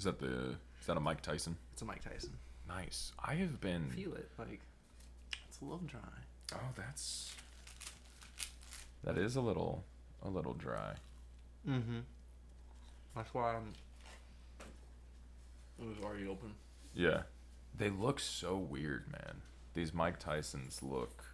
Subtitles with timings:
[0.00, 1.58] Is that the is that a Mike Tyson?
[1.74, 2.32] It's a Mike Tyson.
[2.66, 3.12] Nice.
[3.22, 3.90] I have been.
[3.90, 4.62] Feel it, like
[5.46, 6.00] it's a little dry.
[6.54, 7.34] Oh, that's
[9.04, 9.84] that is a little
[10.22, 10.94] a little dry.
[11.68, 11.98] Mm-hmm.
[13.14, 13.74] That's why I'm.
[15.78, 16.54] It was already open.
[16.94, 17.24] Yeah.
[17.76, 19.42] They look so weird, man.
[19.74, 21.24] These Mike Tysons look.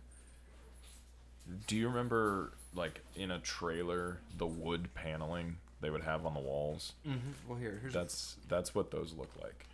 [1.68, 6.40] Do you remember, like, in a trailer, the wood paneling they would have on the
[6.40, 6.92] walls?
[7.06, 7.30] Mm-hmm.
[7.48, 7.92] Well, here, here's.
[7.92, 9.66] That's that's what those look like.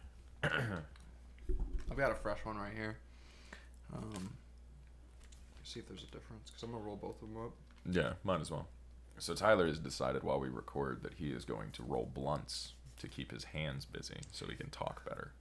[1.90, 2.98] I've got a fresh one right here.
[3.94, 4.30] Um.
[5.64, 7.52] See if there's a difference, because I'm gonna roll both of them up.
[7.90, 8.66] Yeah, might as well.
[9.18, 13.08] So Tyler has decided while we record that he is going to roll blunts to
[13.08, 15.32] keep his hands busy so he can talk better.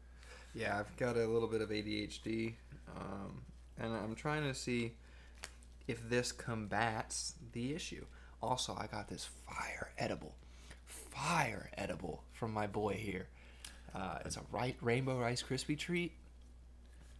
[0.53, 2.53] Yeah, I've got a little bit of ADHD,
[2.95, 3.41] um,
[3.79, 4.93] and I'm trying to see
[5.87, 8.05] if this combats the issue.
[8.41, 10.35] Also, I got this fire edible,
[11.11, 13.27] fire edible from my boy here.
[13.93, 16.13] Uh, it's a right rainbow rice crispy treat.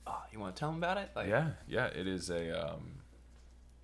[0.07, 1.09] Oh, you want to tell him about it?
[1.15, 2.93] Like, Yeah, yeah, it is a um,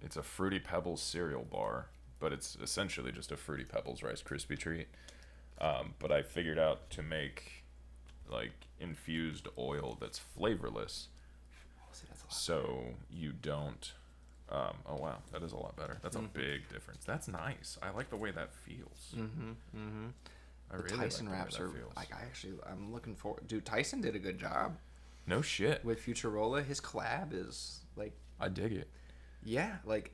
[0.02, 1.88] it's a fruity pebbles cereal bar,
[2.20, 4.88] but it's essentially just a fruity pebbles rice crispy treat.
[5.60, 7.64] Um, but I figured out to make
[8.30, 11.08] like infused oil that's flavorless,
[11.80, 12.34] Oh, see, that's a lot.
[12.34, 13.92] so you don't.
[14.50, 15.98] Um, oh wow, that is a lot better.
[16.02, 16.26] That's Mhm.
[16.26, 17.04] a big difference.
[17.06, 17.78] That's nice.
[17.82, 19.14] I like the way that feels.
[19.16, 19.52] Mm-hmm.
[19.76, 20.08] Mm-hmm.
[20.72, 21.96] I The really Tyson like the way wraps that are feels.
[21.96, 23.38] like I actually I'm looking for.
[23.46, 24.78] Dude, Tyson did a good job
[25.26, 25.84] No shit.
[25.84, 26.64] with Futurola.
[26.66, 28.90] His collab is like I dig it.
[29.44, 30.14] yeah, like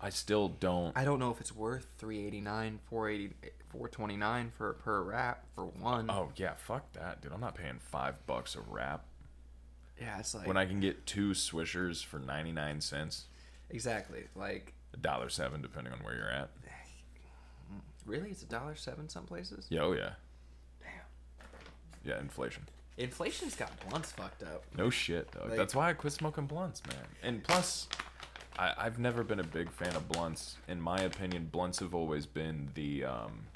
[0.00, 0.96] I still don't.
[0.96, 3.34] I don't know if it's worth 389, 480,
[3.70, 6.08] 429 for per wrap for one.
[6.10, 7.32] Oh yeah, fuck that, dude.
[7.32, 9.04] I'm not paying five bucks a wrap
[10.00, 13.26] yeah, it's like when I can get two swishers for ninety nine cents,
[13.70, 16.50] exactly like a dollar seven depending on where you're at.
[18.06, 19.66] really it's a dollar seven some places.
[19.70, 20.10] Yeah, oh yeah,
[20.80, 20.90] Damn,
[22.04, 22.18] yeah.
[22.20, 22.62] Inflation.
[22.96, 24.64] inflation's got blunts fucked up.
[24.76, 25.48] No shit, dog.
[25.50, 26.96] Like- That's why I quit smoking blunts, man.
[27.22, 27.88] And plus,
[28.58, 30.56] I, I've never been a big fan of blunts.
[30.68, 33.46] In my opinion, blunts have always been the um,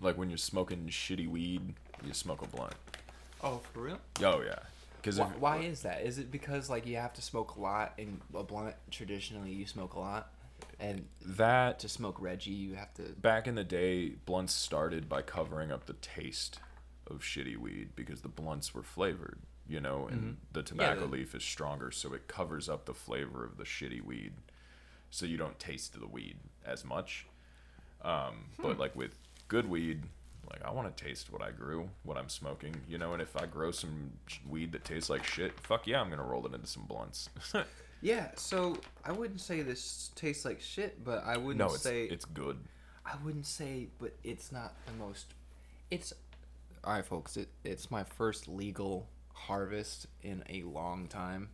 [0.00, 2.74] like when you're smoking shitty weed, you smoke a blunt.
[3.42, 3.98] Oh, for real?
[4.22, 4.58] Oh yeah,
[5.02, 6.02] because Why, why is that?
[6.02, 9.66] Is it because like you have to smoke a lot and a blunt traditionally you
[9.66, 10.32] smoke a lot,
[10.78, 13.02] and that to smoke Reggie you have to.
[13.20, 16.60] back in the day, blunts started by covering up the taste
[17.08, 21.34] of shitty weed because the blunts were flavored, you know, and the tobacco the- leaf
[21.34, 24.32] is stronger, so it covers up the flavor of the shitty weed,
[25.10, 27.26] so you don't taste the weed as much.
[28.02, 29.16] Um, But like with
[29.48, 30.04] good weed,
[30.52, 33.36] like I want to taste what I grew, what I'm smoking, you know, and if
[33.36, 34.12] I grow some
[34.48, 37.28] weed that tastes like shit, fuck yeah, I'm gonna roll it into some blunts.
[38.04, 42.06] Yeah, so I wouldn't say this tastes like shit, but I wouldn't no, it's say
[42.06, 42.58] it's good.
[43.06, 45.34] I wouldn't say, but it's not the most.
[45.88, 46.12] It's
[46.82, 47.36] all right, folks.
[47.36, 51.50] It, it's my first legal harvest in a long time,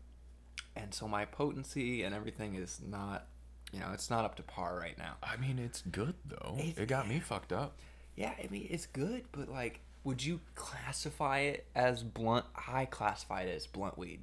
[0.74, 3.26] and so my potency and everything is not,
[3.70, 5.16] you know, it's not up to par right now.
[5.22, 6.54] I mean, it's good though.
[6.58, 7.76] It's- it got me fucked up.
[8.18, 12.44] Yeah, I mean it's good, but like, would you classify it as blunt?
[12.66, 14.20] I classify it as blunt weed.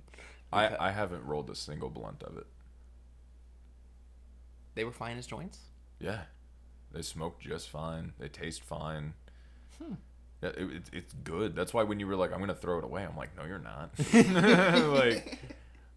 [0.51, 2.45] Because I, I haven't rolled a single blunt of it.
[4.75, 5.59] they were fine as joints.
[5.99, 6.23] Yeah,
[6.91, 8.11] they smoke just fine.
[8.19, 9.13] They taste fine.
[9.81, 9.93] Hmm.
[10.43, 11.55] Yeah, it, it, it's good.
[11.55, 13.59] That's why when you were like, "I'm gonna throw it away," I'm like, "No, you're
[13.59, 13.91] not."
[14.93, 15.39] like,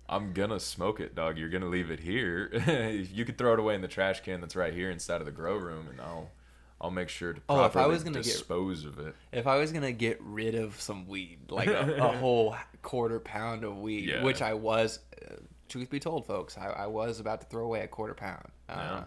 [0.09, 1.37] I'm gonna smoke it, dog.
[1.37, 2.49] You're gonna leave it here.
[3.13, 5.33] you could throw it away in the trash can that's right here inside of the
[5.33, 6.31] grow room, and I'll,
[6.81, 9.15] I'll make sure to Oh, if I was gonna get- dispose of it.
[9.33, 13.65] If I was gonna get rid of some weed, like a, a whole quarter pound
[13.65, 14.23] of weed, Yeah.
[14.23, 15.35] which I was, uh,
[15.69, 18.47] truth be told, folks, I, I was about to throw away a quarter pound.
[18.69, 19.05] Uh, Yeah.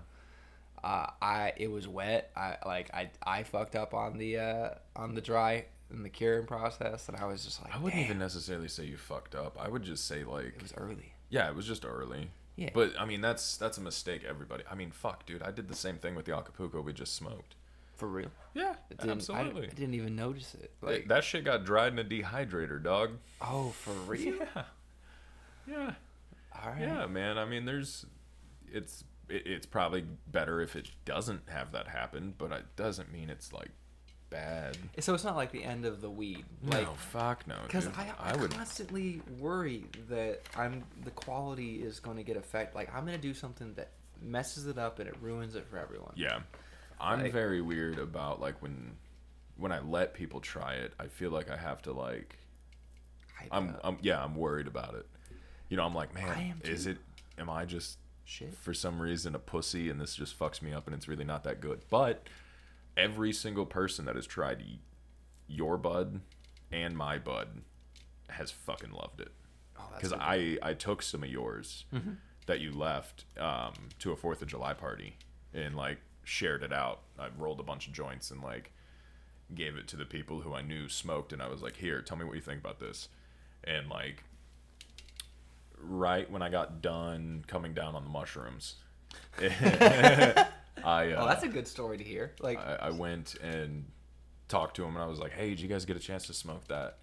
[0.83, 2.31] uh, I it was wet.
[2.35, 6.47] I like I I fucked up on the uh, on the dry and the curing
[6.47, 9.57] process, and I was just like, I wouldn't "Damn." even necessarily say you fucked up.
[9.59, 11.13] I would just say like, It was early.
[11.29, 12.31] yeah, it was just early.
[12.57, 12.69] Yeah.
[12.73, 14.23] But I mean, that's that's a mistake.
[14.27, 14.63] Everybody.
[14.69, 15.41] I mean, fuck, dude.
[15.41, 17.55] I did the same thing with the Acapulco we just smoked.
[18.01, 18.31] For real.
[18.55, 19.61] Yeah, It didn't, absolutely.
[19.61, 20.71] I, I didn't even notice it.
[20.81, 23.11] Like, Like, that shit got dried in a dehydrator, dog.
[23.43, 24.37] oh, for real?
[24.37, 24.63] Yeah.
[25.67, 25.91] Yeah.
[26.55, 26.81] All right.
[26.81, 27.37] Yeah, man.
[27.37, 28.07] I mean, there's,
[28.73, 33.29] it's, it, it's probably better if it doesn't have that happen, but it doesn't mean
[33.29, 33.69] it's like
[34.31, 34.79] bad.
[34.97, 36.43] So it's not like the end of the weed.
[36.63, 37.57] Like, no, fuck no.
[37.67, 37.93] Because dude.
[37.95, 42.73] I, I, constantly worry that I'm the quality is going to get affected.
[42.73, 45.77] Like I'm going to do something that messes it up and it ruins it for
[45.77, 46.13] everyone.
[46.15, 46.39] Yeah,
[47.01, 48.95] I'm Like- very weird about like when,
[49.57, 50.93] when I let people try it.
[50.99, 52.37] I feel like I have to like,
[53.51, 53.75] I'm.
[53.83, 55.07] I'm, yeah, I'm worried about it.
[55.69, 56.97] You know, I'm like, man, is it?
[57.37, 58.53] Am I just shit.
[58.55, 61.43] for some reason a pussy and this just fucks me up and it's really not
[61.45, 61.81] that good.
[61.89, 62.27] But
[62.95, 64.63] every single person that has tried
[65.47, 66.21] your bud
[66.71, 67.47] and my bud
[68.29, 69.31] has fucking loved it
[69.79, 70.19] Oh, because good.
[70.21, 72.11] I I took some of yours Mm-hmm.
[72.45, 75.15] that you left um, to a Fourth of July party
[75.53, 75.97] and like
[76.31, 77.01] shared it out.
[77.19, 78.71] I rolled a bunch of joints and like
[79.53, 82.17] gave it to the people who I knew smoked, and I was like, "Here, tell
[82.17, 83.09] me what you think about this."
[83.65, 84.23] And like,
[85.77, 88.75] right when I got done coming down on the mushrooms,
[89.41, 90.47] I
[90.83, 92.31] uh, Oh, that's a good story to hear.
[92.39, 93.85] Like, I, I went and
[94.47, 96.33] talked to him and I was like, "Hey, did you guys get a chance to
[96.33, 96.99] smoke that?"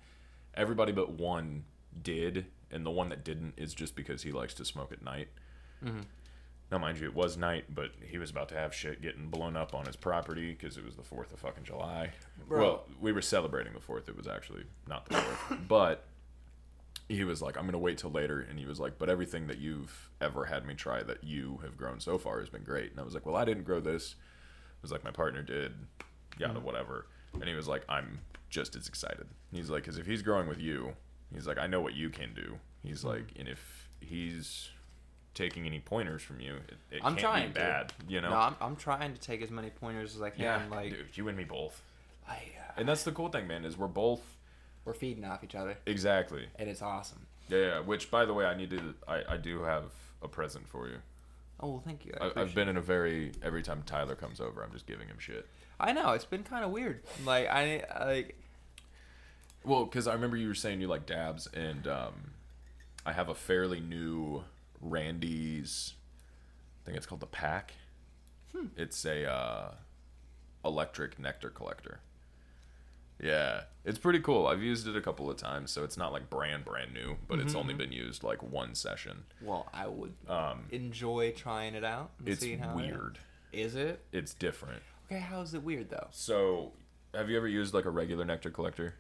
[0.55, 1.65] Everybody but one
[2.03, 5.29] did, and the one that didn't is just because he likes to smoke at night.
[5.85, 6.01] Mm-hmm.
[6.71, 9.57] Now, mind you, it was night, but he was about to have shit getting blown
[9.57, 12.11] up on his property because it was the Fourth of fucking July.
[12.47, 12.61] Bro.
[12.61, 14.09] Well, we were celebrating the Fourth.
[14.09, 16.05] It was actually not the Fourth, but
[17.09, 19.59] he was like, "I'm gonna wait till later," and he was like, "But everything that
[19.59, 23.01] you've ever had me try that you have grown so far has been great." And
[23.01, 25.73] I was like, "Well, I didn't grow this." It was like my partner did,
[26.39, 26.63] yada mm.
[26.63, 27.07] whatever.
[27.33, 28.21] And he was like, "I'm
[28.51, 30.97] just as excited." He's like, "Cause if he's growing with you,
[31.33, 33.09] he's like, I know what you can do." He's mm.
[33.09, 34.71] like, and if he's
[35.35, 38.31] taking any pointers from you, it, it I'm can't trying be bad, you know.
[38.31, 40.43] no, I'm, I'm trying to take as many pointers as I can.
[40.45, 41.81] yeah, like, dude, you and me both.
[42.29, 44.21] I, uh, And that's the cool thing, man, is we're both
[44.85, 46.47] we're feeding off each other, exactly.
[46.57, 47.27] and it's awesome.
[47.49, 47.81] Yeah, yeah.
[47.81, 48.95] Which, by the way, I need to.
[49.07, 49.85] I, I do have
[50.23, 50.97] a present for you.
[51.61, 52.13] Oh well, thank you.
[52.21, 55.17] I I've been in a very every time Tyler comes over, I'm just giving him
[55.19, 55.47] shit.
[55.81, 57.01] I know it's been kind of weird.
[57.25, 58.37] Like I I- like
[59.65, 62.13] Well, because I remember you were saying you like dabs, and um,
[63.05, 64.45] I have a fairly new
[64.81, 65.95] Randy's.
[66.83, 67.73] I think it's called the Path.
[68.77, 69.71] It's a uh,
[70.65, 72.01] electric nectar collector.
[73.21, 74.47] Yeah, it's pretty cool.
[74.47, 77.39] I've used it a couple of times, so it's not like brand brand new, but
[77.41, 79.25] it's only been used like one session.
[79.43, 82.11] well, I would Um, enjoy trying it out.
[82.21, 82.91] And it's seeing how it is.
[82.93, 83.19] weird.
[83.53, 84.05] Is it?
[84.13, 84.83] It's different.
[85.07, 86.09] Okay, how is it weird though?
[86.11, 86.73] So,
[87.15, 88.95] have you ever used like a regular nectar collector?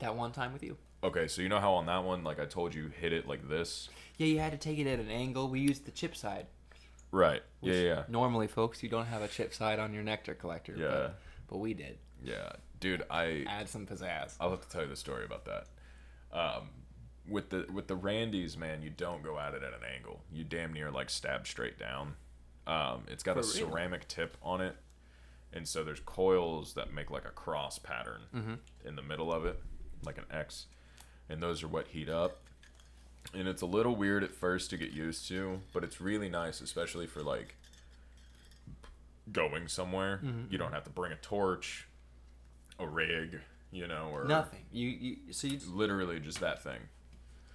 [0.00, 0.76] That one time with you.
[1.04, 3.48] Okay, so you know how on that one, like I told you, hit it like
[3.48, 3.88] this.
[4.18, 5.48] Yeah, you had to take it at an angle.
[5.48, 6.46] We used the chip side.
[7.10, 7.42] Right.
[7.60, 10.74] Yeah, yeah, Normally, folks, you don't have a chip side on your nectar collector.
[10.76, 10.88] yeah.
[10.88, 11.18] But,
[11.48, 11.98] but we did.
[12.24, 14.36] Yeah, dude, I Add some pizzazz.
[14.40, 15.66] I'll have to tell you the story about that.
[16.32, 16.68] Um,
[17.28, 20.22] with the with the Randys, man, you don't go at it at an angle.
[20.32, 22.14] You damn near like stab straight down.
[22.66, 23.44] Um, it's got a real?
[23.50, 24.76] ceramic tip on it,
[25.52, 28.54] and so there's coils that make like a cross pattern Mm-hmm.
[28.86, 29.60] in the middle of it,
[30.06, 30.66] like an X,
[31.32, 32.38] and those are what heat up.
[33.34, 36.60] And it's a little weird at first to get used to, but it's really nice,
[36.60, 37.54] especially for like
[39.32, 40.20] going somewhere.
[40.22, 40.50] Mm-hmm.
[40.52, 41.88] You don't have to bring a torch,
[42.78, 43.40] a rig,
[43.70, 44.60] you know, or Nothing.
[44.72, 46.80] You you so you literally just that thing.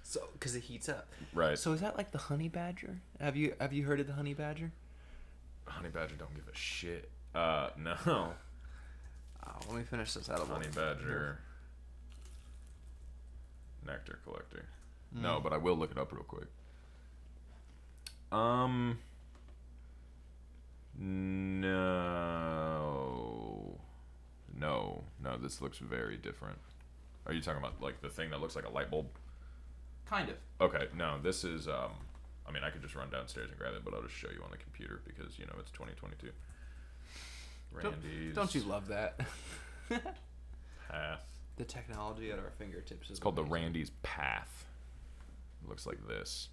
[0.03, 1.07] so because it heats up.
[1.33, 1.57] Right.
[1.59, 2.99] So is that like the honey badger?
[3.19, 4.71] Have you have you heard of the honey badger?
[5.65, 7.09] Honey Badger don't give a shit.
[7.35, 7.95] Uh, no.
[8.05, 8.33] Oh,
[9.67, 10.27] let me finish this.
[10.27, 11.39] Honey Badger.
[13.85, 14.65] Nectar collector.
[15.15, 15.21] Mm.
[15.21, 16.47] No, but I will look it up real quick.
[18.31, 18.99] Um.
[20.99, 21.67] No.
[24.59, 25.03] No.
[25.23, 26.57] No, this looks very different.
[27.25, 29.07] Are you talking about like the thing that looks like a light bulb?
[30.09, 30.35] Kind of.
[30.61, 31.91] Okay, no, this is um
[32.47, 34.41] I mean I could just run downstairs and grab it, but I'll just show you
[34.43, 36.31] on the computer because you know it's twenty twenty two.
[37.73, 39.19] Randy's Don't you love that?
[40.89, 41.25] path.
[41.57, 43.63] The technology at our fingertips is It's called the amazing.
[43.63, 44.65] Randy's Path.
[45.63, 46.49] It looks like this.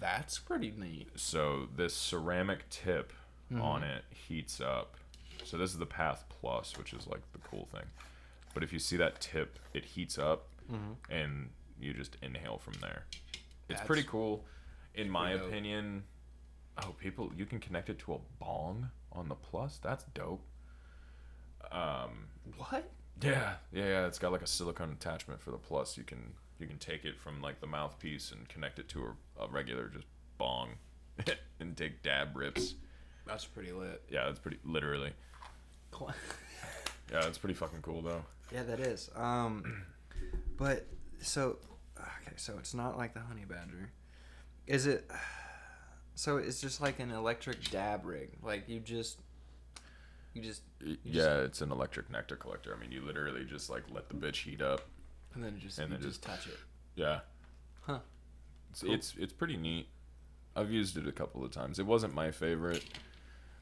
[0.00, 1.08] That's pretty neat.
[1.16, 3.12] So this ceramic tip
[3.50, 3.62] Mm-hmm.
[3.62, 4.96] on it heats up.
[5.44, 7.86] So this is the Path Plus, which is like the cool thing.
[8.52, 10.92] But if you see that tip, it heats up Mm-hmm.
[11.10, 11.48] and
[11.80, 13.06] you just inhale from there.
[13.70, 14.44] It's That's pretty cool.
[14.94, 15.48] In my pretty dope.
[15.48, 16.04] opinion,
[16.84, 19.78] oh people you can connect it to a bong on the Plus.
[19.82, 20.44] That's dope.
[21.72, 22.26] Um
[22.58, 22.90] What?
[23.22, 24.06] Yeah, yeah, yeah.
[24.06, 25.96] It's got like a silicone attachment for the plus.
[25.96, 29.44] You can you can take it from like the mouthpiece and connect it to a,
[29.44, 30.06] a regular just
[30.38, 30.70] bong,
[31.60, 32.74] and take dab rips.
[33.26, 34.02] That's pretty lit.
[34.10, 35.12] Yeah, that's pretty literally.
[37.10, 38.22] Yeah, that's pretty fucking cool though.
[38.52, 39.08] yeah, that is.
[39.16, 39.84] Um,
[40.58, 40.86] but
[41.22, 41.56] so
[41.98, 43.90] okay, so it's not like the honey badger.
[44.66, 45.10] Is it?
[46.14, 48.30] So it's just like an electric dab rig.
[48.42, 49.20] Like you just,
[50.38, 52.74] you just, You yeah, it's an electric nectar collector.
[52.74, 54.82] I mean, you literally just like let the bitch heat up.
[55.34, 56.58] and then just, And then just touch it.
[56.96, 57.20] Yeah,
[57.82, 58.00] Huh.
[58.70, 58.94] it's Cool.
[58.94, 59.88] it's it's pretty neat.
[60.56, 61.78] I've used it a couple of times.
[61.78, 62.84] It wasn't my favorite,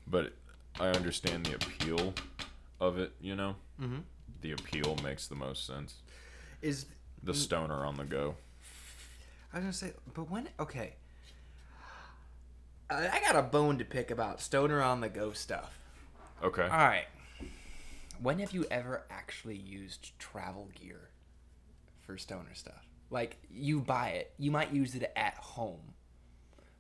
[0.06, 0.32] but
[0.80, 2.14] I understand the appeal
[2.80, 3.12] of it.
[3.20, 3.98] You know, Mm-hmm.
[4.40, 5.96] the appeal makes the most sense.
[6.62, 6.86] Is
[7.22, 8.36] The stoner on the go.
[9.52, 10.94] I was gonna say, but when okay,
[12.90, 15.78] I, I got a bone to pick about stoner on the go stuff.
[16.42, 16.62] Okay.
[16.62, 17.06] All right.
[18.20, 21.10] When have you ever actually used travel gear
[22.00, 22.86] for stoner stuff?
[23.10, 25.94] Like you buy it, you might use it at home.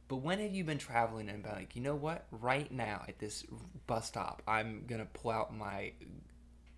[0.08, 2.26] But when have you been traveling and been like, you know what?
[2.30, 3.44] Right now at this
[3.86, 5.92] bus stop, I'm gonna pull out my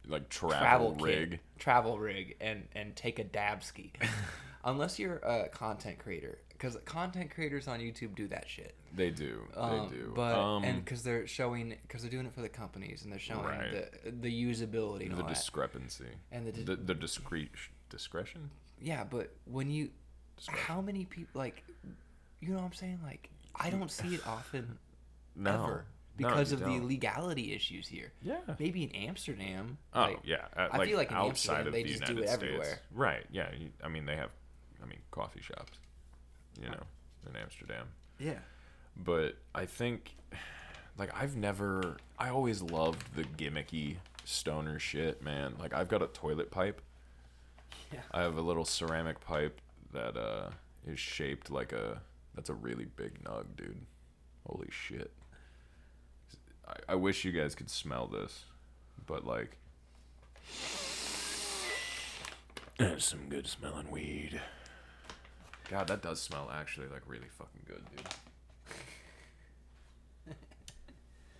[0.06, 1.30] Like travel, travel rig.
[1.32, 3.92] kit, travel rig, and and take a dab ski.
[4.64, 8.74] Unless you're a content creator, because content creators on YouTube do that shit.
[8.94, 9.42] They do.
[9.56, 10.12] Um, they do.
[10.14, 13.18] But um, and because they're showing, because they're doing it for the companies, and they're
[13.20, 13.90] showing Right.
[14.04, 15.34] the the usability and the all that.
[15.34, 17.50] discrepancy And the dis- the, the discreet
[17.90, 18.50] discretion.
[18.80, 19.90] Yeah, but when you,
[20.46, 21.64] how many people like,
[22.40, 23.00] you know what I'm saying?
[23.04, 24.78] Like, I don't see it often
[25.36, 25.84] No, ever
[26.16, 26.88] because you of the don't.
[26.88, 28.12] legality issues here.
[28.22, 28.38] Yeah.
[28.58, 29.78] Maybe in Amsterdam.
[29.94, 32.04] Oh like, yeah, uh, I like feel like in outside Amsterdam of they the just
[32.04, 32.80] do United it States, everywhere.
[32.92, 33.26] right?
[33.32, 33.48] Yeah,
[33.84, 34.30] I mean they have,
[34.82, 35.78] I mean coffee shops,
[36.60, 36.82] you know,
[37.28, 37.86] in Amsterdam.
[38.18, 38.38] Yeah.
[38.96, 40.16] But I think,
[40.98, 45.54] like I've never, I always loved the gimmicky stoner shit, man.
[45.58, 46.80] Like I've got a toilet pipe.
[47.92, 48.00] Yeah.
[48.12, 49.60] I have a little ceramic pipe
[49.92, 50.50] that uh
[50.86, 52.00] is shaped like a.
[52.34, 53.80] That's a really big nug, dude.
[54.46, 55.10] Holy shit.
[56.66, 58.44] I, I wish you guys could smell this,
[59.06, 59.56] but like.
[62.78, 64.40] That's some good smelling weed.
[65.68, 68.06] God, that does smell actually like really fucking good, dude.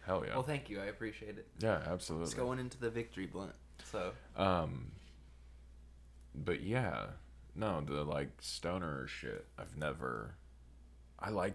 [0.06, 0.35] Hell yeah.
[0.35, 0.80] Well, thank you.
[0.80, 1.47] I appreciate it.
[1.58, 2.26] yeah, absolutely.
[2.26, 3.52] It's going into the victory blunt.
[3.90, 4.92] So Um,
[6.35, 7.06] but yeah,
[7.54, 9.47] no, the like stoner shit.
[9.58, 10.35] I've never.
[11.18, 11.54] I like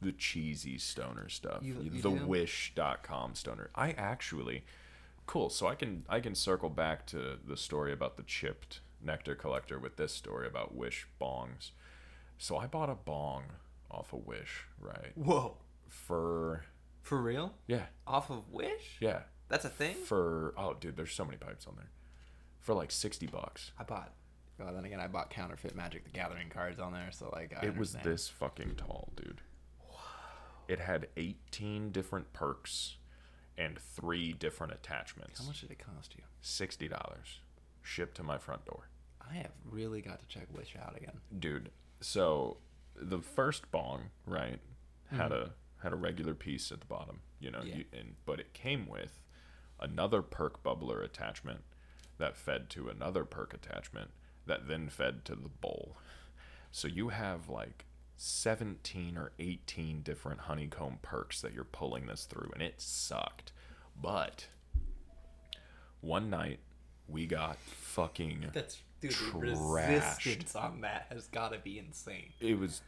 [0.00, 1.62] the cheesy stoner stuff.
[1.62, 2.26] You- you the do?
[2.26, 3.70] Wish.com stoner.
[3.74, 4.64] I actually,
[5.26, 5.50] cool.
[5.50, 9.78] So I can I can circle back to the story about the chipped nectar collector
[9.78, 11.70] with this story about Wish bongs.
[12.42, 13.44] So I bought a bong
[13.88, 15.12] off of Wish, right?
[15.14, 16.64] whoa, For
[17.00, 17.54] for real?
[17.68, 18.96] yeah, Off of Wish?
[18.98, 19.20] yeah.
[19.48, 19.94] That's a thing.
[19.94, 21.90] For oh, dude, there's so many pipes on there.
[22.58, 23.70] For like sixty bucks.
[23.78, 24.12] I bought.
[24.58, 27.66] Well, then again, I bought counterfeit Magic the Gathering cards on there, so like I
[27.66, 28.04] it was understand.
[28.12, 29.40] this fucking tall, dude.
[30.66, 32.96] It had 18 different perks
[33.56, 35.38] and three different attachments.
[35.40, 36.22] How much did it cost you?
[36.42, 36.90] $60
[37.82, 38.88] shipped to my front door.
[39.20, 41.20] I have really got to check Wish out again.
[41.38, 41.70] Dude,
[42.02, 42.58] so
[42.94, 44.58] the first bong, right,
[45.10, 47.68] had a had a regular piece at the bottom, you know, Mm-hmm.
[47.68, 47.76] Yeah.
[47.76, 49.20] you, and but it came with
[49.80, 51.62] another perk bubbler attachment
[52.18, 54.10] that fed to another perk attachment
[54.46, 55.96] that then fed to the bowl.
[56.70, 57.84] So you have like
[58.16, 63.52] 17 or 18 different honeycomb perks that you're pulling this through, and it sucked.
[64.00, 64.46] But
[66.00, 66.60] one night
[67.08, 68.46] we got fucking.
[68.52, 69.12] That's dude.
[69.12, 72.32] the resistance on that has got to be insane.
[72.40, 72.82] It was.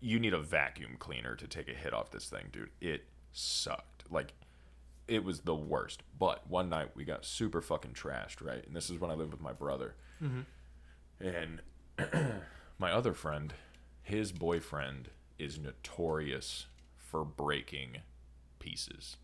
[0.00, 2.70] You need a vacuum cleaner to take a hit off this thing, dude.
[2.80, 4.04] It sucked.
[4.10, 4.34] Like,
[5.06, 6.02] it was the worst.
[6.18, 8.66] But one night we got super fucking trashed, right?
[8.66, 9.94] And this is when I lived with my brother.
[10.22, 10.40] Mm-hmm.
[11.24, 11.60] And
[12.78, 13.54] my other friend,
[14.02, 16.66] his boyfriend is notorious
[16.96, 17.98] for breaking
[18.58, 19.16] pieces.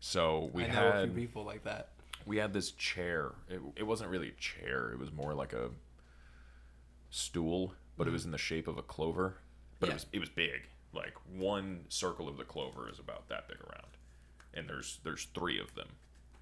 [0.00, 1.90] So we I know a had few people like that.
[2.26, 3.32] We had this chair.
[3.48, 4.90] It, it wasn't really a chair.
[4.92, 5.70] It was more like a
[7.10, 9.36] stool, but it was in the shape of a clover.
[9.80, 9.92] But Yeah.
[9.92, 10.62] it was it was big.
[10.92, 13.96] Like one circle of the clover is about that big around,
[14.54, 15.88] and there's there's three of them,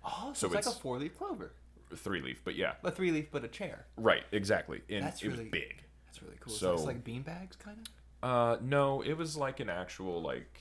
[0.05, 1.53] Oh, so, So it's, like a four leaf clover,
[1.95, 2.43] three leaf.
[2.45, 3.87] But yeah, a three leaf, but a chair.
[3.97, 4.83] right, exactly.
[4.91, 5.85] And That's it really- was big.
[6.07, 6.53] That's really cool.
[6.53, 7.87] So, So- it's like bean bags, kind of.
[8.23, 10.61] Uh, no, it was like an actual like.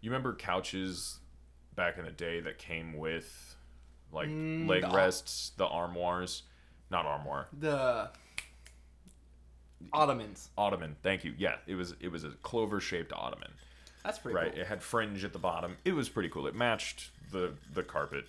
[0.00, 1.18] You remember couches
[1.74, 3.56] back in the day that came with
[4.12, 6.42] like Mm, leg the- rests, the armoires,
[6.90, 8.10] not armoire, The
[9.92, 10.50] ottomans.
[10.56, 10.96] ottoman.
[11.02, 11.34] Thank you.
[11.38, 13.52] Yeah, it was it was a clover shaped ottoman.
[14.04, 14.42] That's pretty cool.
[14.44, 14.52] right.
[14.52, 14.60] cool.
[14.62, 15.76] It had fringe at the bottom.
[15.84, 16.46] It was pretty cool.
[16.46, 18.26] It matched the the carpet,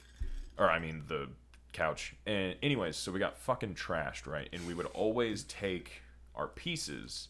[0.58, 1.30] or I mean the
[1.74, 2.16] couch.
[2.26, 4.50] And anyways, so we got fucking trashed, right?
[4.52, 6.02] And we would always take
[6.36, 7.30] our pieces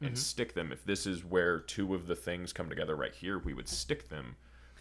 [0.00, 0.16] and Mm-hmm.
[0.16, 0.70] stick them.
[0.70, 4.08] If this is where two of the things come together right here, we would stick
[4.08, 4.36] them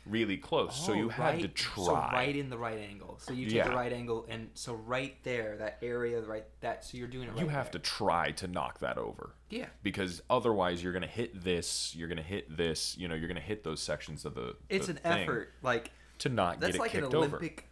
[0.09, 0.75] really close.
[0.85, 1.83] so Oh, you had to right- try.
[1.85, 3.17] So right in the right angle.
[3.19, 3.69] So you take Yeah.
[3.69, 6.85] the right angle, and so right there, that area, right, that.
[6.85, 7.31] So you're doing it.
[7.31, 7.73] Right you have there.
[7.73, 9.35] to try to knock that over.
[9.49, 9.67] Yeah.
[9.83, 11.95] Because otherwise, you're gonna hit this.
[11.95, 12.97] You're gonna hit this.
[12.97, 14.55] You know, you're gonna hit those sections of the.
[14.69, 15.53] It's the an effort.
[15.61, 17.25] Like to not get it like an kicked over.
[17.37, 17.65] Olympic.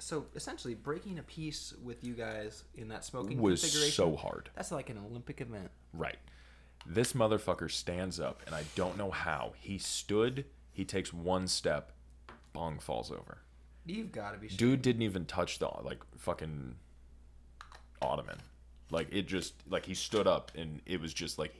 [0.00, 4.50] So essentially, breaking a piece with you guys in that smoking Was configuration so hard.
[4.54, 5.70] That's like an Olympic event.
[5.92, 6.18] Right.
[6.86, 9.54] This motherfucker stands up, and I don't know how.
[9.58, 10.44] He stood,
[10.78, 11.90] he takes one step,
[12.52, 13.38] bong falls over.
[13.84, 14.46] You've got to be.
[14.46, 16.76] Dude didn't even touch the, like, fucking
[18.00, 18.38] ottoman.
[18.92, 21.52] Like, it just, like, he stood up, and it was just, like,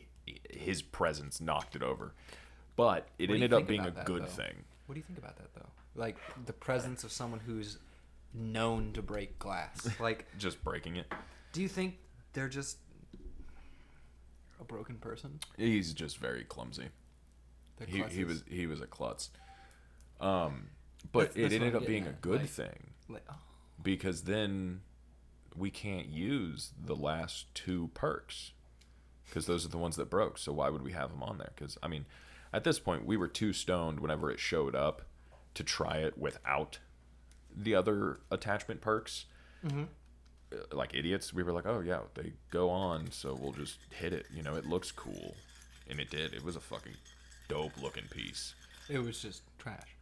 [0.48, 2.14] his presence knocked it over.
[2.76, 4.26] But it What do you ended up being a that, good though?
[4.26, 4.54] thing.
[4.86, 5.66] What do you think about that though?
[5.96, 7.78] Like the presence of someone who's
[8.32, 9.88] known to break glass.
[10.00, 11.12] Like, Just breaking it.
[11.52, 11.96] do you think
[12.34, 12.76] they're just
[14.60, 15.40] a broken person?
[15.56, 16.88] He's just very clumsy.
[17.86, 19.30] He, he was he was a klutz.
[20.20, 20.68] Um,
[21.12, 23.34] but That's- it that's ended up being a good like- thing like, oh,
[23.82, 24.80] because then
[25.56, 28.52] we can't use the last two perks
[29.24, 30.38] because those are the ones that broke.
[30.38, 31.52] So why would we have them on there?
[31.54, 32.04] Because I mean,
[32.52, 35.02] at this point, we were too stoned whenever it showed up
[35.54, 36.78] to try it without
[37.54, 39.26] the other attachment perks.
[39.64, 39.84] Mm-hmm.
[40.52, 44.12] Uh, Like idiots, we were like, "Oh yeah, they go on, so we'll just hit
[44.12, 45.34] it." You know, it looks cool,
[45.88, 46.32] and it did.
[46.34, 46.94] It was a fucking
[47.48, 48.54] dope looking piece.
[48.88, 49.96] it was just trash.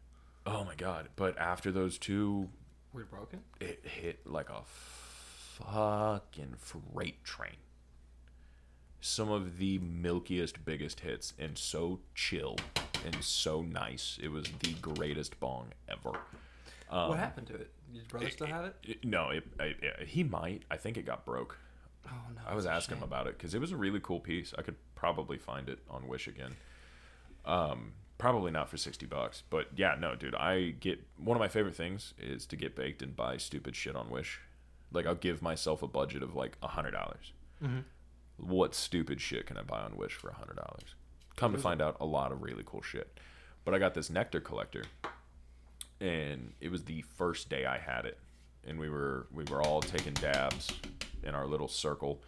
[0.45, 1.09] Oh my god!
[1.17, 2.49] But after those two
[2.93, 3.41] We're broken.
[3.61, 4.63] it hit like a
[5.59, 7.57] fucking freight train.
[9.01, 12.57] Some of the milkiest, biggest hits, and so chill
[13.05, 14.19] and so nice.
[14.23, 16.19] It was the greatest bong ever.
[16.91, 17.71] Um, what happened to it?
[17.93, 18.77] Did your brother still have it?
[18.83, 20.63] it- no, it, it- he might.
[20.71, 21.59] I think it got broke.
[22.09, 22.41] Oh no!
[22.47, 24.55] I was asking him about it because it was a really cool piece.
[24.57, 26.55] I could probably find it on Wish again.
[27.47, 30.35] Um, probably not for sixty bucks, but yeah, no, dude.
[30.35, 33.95] I get one of my favorite things is to get baked and buy stupid shit
[33.97, 34.41] on Wish.
[34.93, 37.33] Like I'll give myself a budget of like a hundred dollars.
[37.63, 37.85] Mhm.
[38.39, 40.95] What stupid shit can I buy on Wish for a hundred dollars?
[41.37, 43.21] Come to find out, a lot of really cool shit.
[43.65, 44.85] But I got this nectar collector,
[46.01, 48.19] and it was the first day I had it,
[48.67, 50.71] and we were we were all taking dabs
[51.23, 52.23] in our little circle,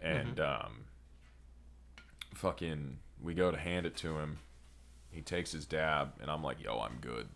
[0.00, 0.84] and um,
[2.34, 4.38] fucking we go to hand it to him.
[5.10, 7.28] He takes his dab, and I'm like, "Yo, I'm good."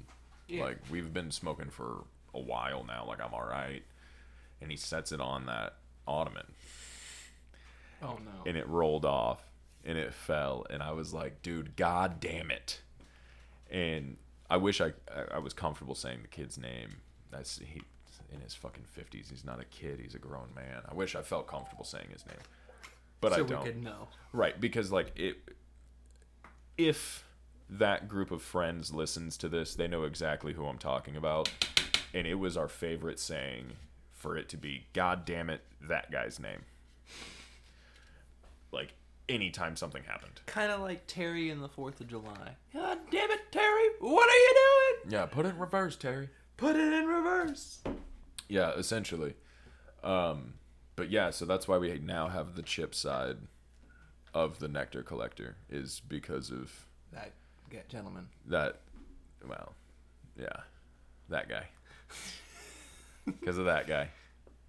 [0.48, 0.64] Yeah.
[0.64, 2.04] Like we've been smoking for
[2.34, 3.04] a while now.
[3.06, 3.82] Like I'm all right,
[4.60, 5.74] and he sets it on that
[6.06, 6.46] ottoman,
[8.02, 8.44] Oh no!
[8.46, 9.42] and it rolled off,
[9.84, 12.80] and it fell, and I was like, "Dude, god damn it!"
[13.70, 14.16] And
[14.48, 14.92] I wish I
[15.32, 16.96] I- was comfortable saying the kid's name.
[17.30, 17.82] That's he
[18.32, 19.28] in his fucking fifties.
[19.30, 20.00] He's not a kid.
[20.00, 20.82] He's a grown man.
[20.88, 22.38] I wish I felt comfortable saying his name,
[23.20, 23.64] but so I don't.
[23.64, 24.08] could know.
[24.32, 25.38] Right, because like it
[26.78, 27.24] if
[27.68, 31.50] that group of friends listens to this, they know exactly who I'm talking about.
[32.14, 33.72] And it was our favorite saying
[34.12, 36.62] for it to be God damn it, that guy's name.
[38.72, 38.94] Like
[39.28, 40.40] anytime something happened.
[40.46, 42.56] Kind of like Terry in the Fourth of July.
[42.72, 43.88] God damn it, Terry!
[44.00, 45.12] What are you doing?
[45.12, 46.30] Yeah, put it in reverse, Terry.
[46.56, 47.80] Put it in reverse.
[48.48, 49.34] Yeah, essentially.
[50.02, 50.54] Um
[50.96, 53.36] but yeah, so that's why we now have the chip side
[54.34, 56.70] of the nectar collector is because of
[57.12, 57.32] That
[57.70, 58.28] get gentleman.
[58.46, 58.80] that
[59.46, 59.74] well
[60.38, 60.60] yeah
[61.28, 61.64] that guy
[63.26, 64.08] because of that guy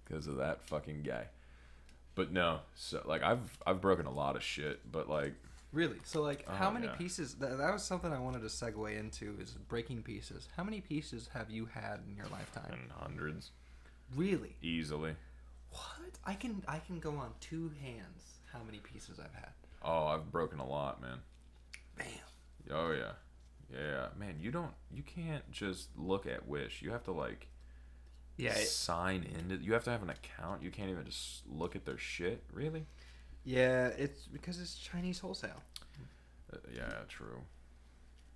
[0.04, 1.24] because of that fucking guy
[2.14, 5.34] but no so like i've i've broken a lot of shit but like
[5.72, 5.98] Really?
[6.02, 6.94] So like, how Oh, many yeah.
[6.96, 7.36] pieces?
[7.36, 10.48] That, that was something I wanted to segue into is breaking pieces.
[10.56, 12.72] How many pieces have you had in your lifetime?
[12.72, 13.52] in hundreds
[14.16, 14.56] Really?
[14.62, 15.14] easily
[15.70, 16.18] What?
[16.24, 19.50] I can I can go on two hands how many pieces I've had.
[19.82, 21.18] oh i've broken a lot man
[21.96, 22.06] Bam.
[22.72, 23.12] oh yeah
[23.72, 27.48] yeah man you don't you can't just look at wish you have to like
[28.36, 28.52] Yeah.
[28.52, 31.84] It, sign into you have to have an account you can't even just look at
[31.84, 32.86] their shit really
[33.42, 33.86] yeah.
[33.96, 35.62] It's because it's Chinese wholesale,
[36.52, 37.40] uh, yeah true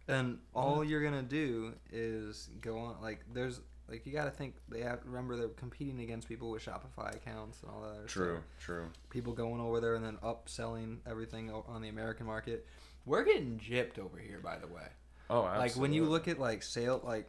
[0.08, 4.54] and all you're gonna do is go on like there's like you got to think
[4.68, 7.88] they have remember they're competing against people with Shopify accounts and all that.
[7.98, 8.64] Other true Stuff.
[8.64, 12.66] true People going over there and then upselling everything on the American market.
[13.06, 14.86] We're getting gypped over here, by the way.
[15.30, 17.28] oh like when you look at like sale like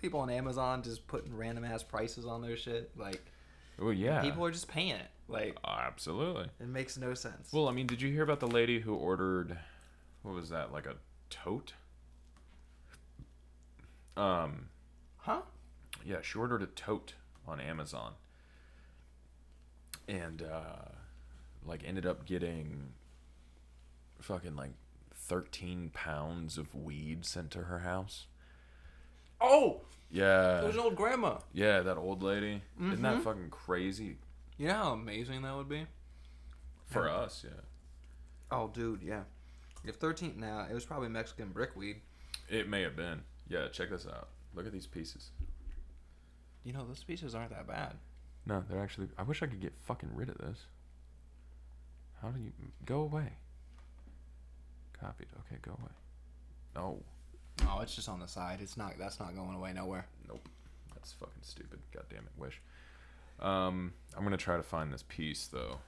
[0.00, 3.22] people on Amazon just putting random ass prices on their shit like
[3.80, 6.46] oh yeah people are just paying it like Oh, absolutely.
[6.60, 9.56] it makes no sense Well, I mean, did you hear about the lady who ordered
[10.22, 10.96] what was that, like a
[11.30, 11.72] tote?
[14.16, 14.68] Um,
[15.24, 15.42] huh
[16.04, 17.14] yeah, she ordered a tote
[17.46, 18.12] on Amazon.
[20.08, 20.90] And uh
[21.66, 22.92] like ended up getting
[24.20, 24.72] fucking like
[25.14, 28.26] 13 pounds of weed sent to her house.
[29.40, 30.60] oh Yeah.
[30.60, 32.62] there's an old grandma Yeah, that old lady.
[32.78, 33.24] Isn't that Mhm.
[33.24, 34.18] fucking crazy
[34.58, 35.86] you know how amazing that would be
[36.86, 37.14] for Yeah.
[37.14, 37.60] us, yeah.
[38.50, 39.24] oh dude yeah
[39.84, 42.02] if 13 now it was probably Mexican brickweed
[42.48, 43.24] It may have been.
[43.48, 44.28] Yeah, check this out.
[44.54, 45.30] Look at these pieces.
[46.64, 47.94] you know those pieces aren't that bad
[48.46, 49.08] No, they're actually.
[49.18, 50.66] I wish I could get fucking rid of this.
[52.22, 52.52] How do you
[52.86, 53.32] go away?
[54.98, 55.26] Copied.
[55.40, 55.92] Okay, go away.
[56.74, 57.02] No,
[57.64, 60.48] no it's just on the side it's not that's not going away nowhere nope.
[60.94, 61.80] That's fucking stupid.
[61.92, 62.60] God damn it, wish.
[63.40, 65.78] Um, I'm gonna try to find this piece though.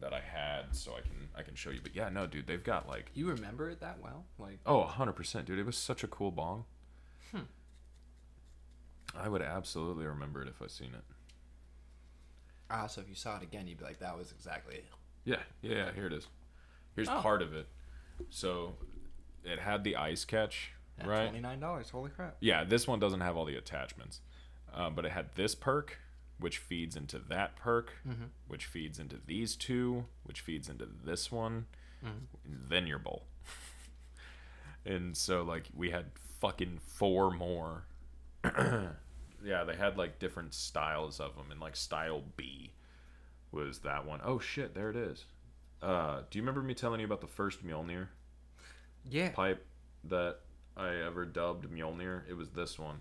[0.00, 1.80] that I had, so I can I can show you.
[1.82, 4.24] But yeah, no, dude, they've got like You remember it that well?
[4.38, 5.58] Like, oh, hundred percent, dude.
[5.58, 6.64] It was such a cool bong.
[9.14, 11.04] I would absolutely remember it if I seen it.
[12.70, 14.86] ah, so if you saw it again, you'd be like, that was exactly it.
[15.24, 15.92] Yeah, yeah, yeah.
[15.92, 16.26] Here it is.
[16.96, 17.20] Here's Oh.
[17.20, 17.68] part of it.
[18.30, 18.76] So,
[19.44, 21.30] it had the ice catch, At right?
[21.32, 21.90] $29.
[21.90, 22.36] Holy crap.
[22.40, 24.20] Yeah, this one doesn't have all the attachments,
[24.72, 25.98] uh, but it had this perk,
[26.38, 28.24] which feeds into that perk, Mm-hmm.
[28.48, 31.66] which feeds into these two, which feeds into this one,
[32.04, 32.68] Mm-hmm.
[32.68, 33.26] then your bowl.
[34.84, 36.06] and so like we had
[36.40, 37.84] fucking four more.
[39.44, 42.72] yeah, they had like different styles of them, and like style B
[43.50, 44.20] was that one.
[44.24, 45.24] Oh shit, there it is.
[45.80, 48.08] Uh, do you remember me telling you about the first Mjolnir?
[49.10, 49.30] Yeah.
[49.30, 49.66] pipe
[50.04, 50.38] that
[50.76, 52.22] I ever dubbed Mjolnir.
[52.28, 53.00] It was this one.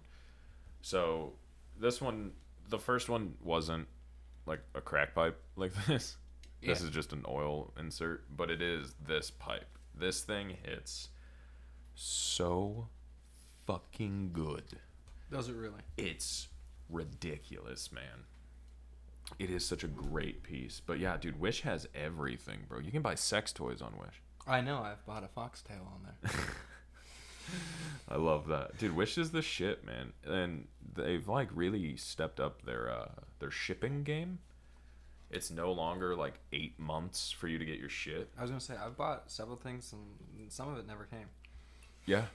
[0.82, 1.34] So
[1.80, 2.32] this one,
[2.70, 3.88] the first one wasn't
[4.46, 6.18] like a crack pipe like this.
[6.64, 9.66] This is just an oil insert, but it is this pipe.
[9.96, 11.10] This thing hits
[11.96, 12.88] so
[13.66, 14.64] fucking good.
[15.32, 15.82] Does it really?
[15.98, 16.50] It's
[16.90, 18.26] ridiculous, man.
[19.40, 20.82] It is such a great piece.
[20.86, 22.80] But yeah, dude, Wish has everything, bro.
[22.80, 24.22] You can buy sex toys on Wish.
[24.46, 24.80] I know.
[24.80, 26.32] I've bought a foxtail on there.
[28.10, 28.96] I love that, dude.
[28.96, 34.04] Wish is the shit, man, and they've like really stepped up their uh, their shipping
[34.04, 34.40] game.
[35.30, 38.30] It's no longer like eight months for you to get your shit.
[38.38, 41.28] I was gonna say I've bought several things and some of it never came.
[42.06, 42.26] Yeah,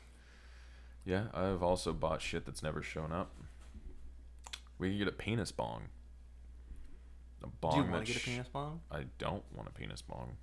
[1.06, 1.28] yeah.
[1.32, 3.30] I've also bought shit that's never shown up.
[4.78, 5.84] We can get a penis bong.
[7.42, 7.70] A bong.
[7.72, 8.80] Do you want to get a penis bong?
[8.90, 10.36] I don't want a penis bong.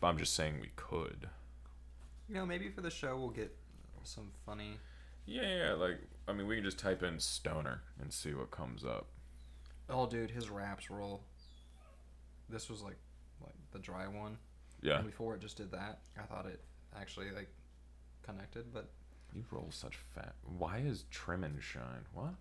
[0.00, 1.28] But I'm just saying we could.
[2.28, 3.56] You know, maybe for the show we'll get
[4.02, 4.78] some funny.
[5.24, 5.72] Yeah, yeah.
[5.72, 9.06] Like, I mean, we can just type in stoner and see what comes up.
[9.88, 11.22] Oh, dude, his raps roll.
[12.48, 12.96] This was like,
[13.40, 14.38] like the dry one.
[14.82, 14.98] Yeah.
[14.98, 16.60] And before it just did that, I thought it
[16.98, 17.48] actually like
[18.26, 18.90] connected, but
[19.34, 20.34] You roll such fat.
[20.44, 22.06] Why is trim and shine?
[22.12, 22.34] What?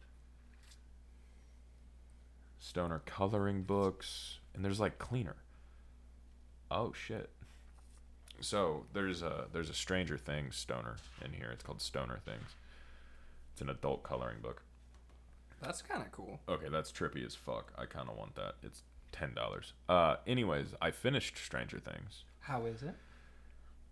[2.60, 5.36] Stoner coloring books, and there's like cleaner.
[6.72, 7.30] Oh shit.
[8.40, 11.50] So there's a there's a Stranger Things stoner in here.
[11.54, 12.56] It's called Stoner Things.
[13.54, 14.64] It's an adult coloring book.
[15.62, 16.40] that's kind of cool.
[16.50, 17.72] Okay, that's trippy as fuck.
[17.78, 18.56] I kind of want that.
[18.64, 19.74] It's ten dollars.
[19.88, 22.24] Uh, anyways, I finished Stranger Things.
[22.42, 22.96] How is it?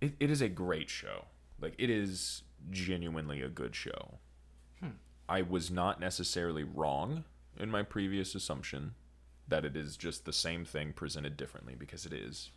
[0.01, 1.25] It, it is a great show.
[1.63, 4.19] Like it is genuinely a good show.
[4.81, 4.97] Hmm.
[5.29, 7.23] I was not necessarily wrong
[7.57, 8.95] in my previous assumption
[9.47, 12.51] that it is just the same thing presented differently because it is.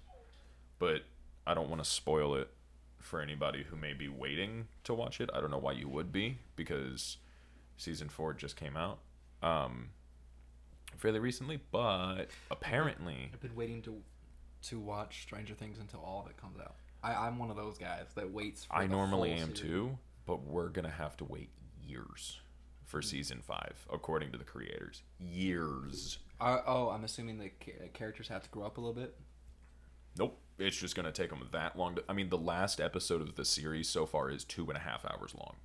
[0.81, 1.03] But
[1.47, 2.51] I don't want to spoil it
[2.99, 5.31] for anybody who may be waiting to watch it.
[5.33, 7.19] I don't know why you would be because
[7.77, 8.99] season 4 just came out
[9.43, 9.91] um
[10.97, 14.03] fairly recently, but apparently I've been waiting to
[14.63, 16.75] to watch Stranger Things until all of it comes out.
[17.07, 18.65] I, I'm one of those guys that waits.
[18.65, 19.61] For I the normally whole am series.
[19.61, 21.51] too, but we're gonna have to wait
[21.87, 22.41] years
[22.85, 25.03] for season five, according to the creators.
[25.21, 26.19] Years.
[26.41, 29.17] Uh, oh, I'm assuming the ca- characters have to grow up a little bit.
[30.19, 30.39] Nope.
[30.59, 31.97] It's just gonna take them that long.
[31.97, 34.81] To, I mean, the last episode of the series so far is two and a
[34.81, 35.57] half hours long.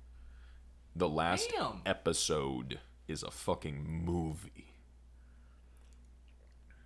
[0.94, 1.80] The last Damn.
[1.86, 4.66] episode is a fucking movie.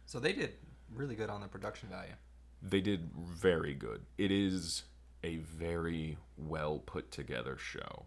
[0.06, 0.52] So they did
[0.94, 2.12] really good on the production value.
[2.68, 4.02] They did very good.
[4.18, 4.82] It is
[5.22, 8.06] a very well put together show.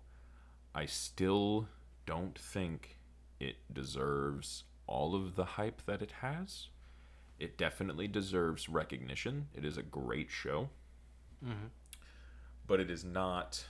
[0.76, 1.68] I still
[2.06, 2.98] don't think
[3.40, 6.68] it deserves all of the hype that it has.
[7.40, 9.48] It definitely deserves recognition.
[9.56, 10.70] It is a great show,
[11.44, 11.68] Mm-hmm.
[12.68, 13.64] but it is not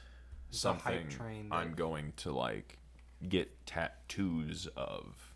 [0.50, 1.08] It's something
[1.52, 2.80] I'm going to like
[3.28, 5.34] get tattoos of.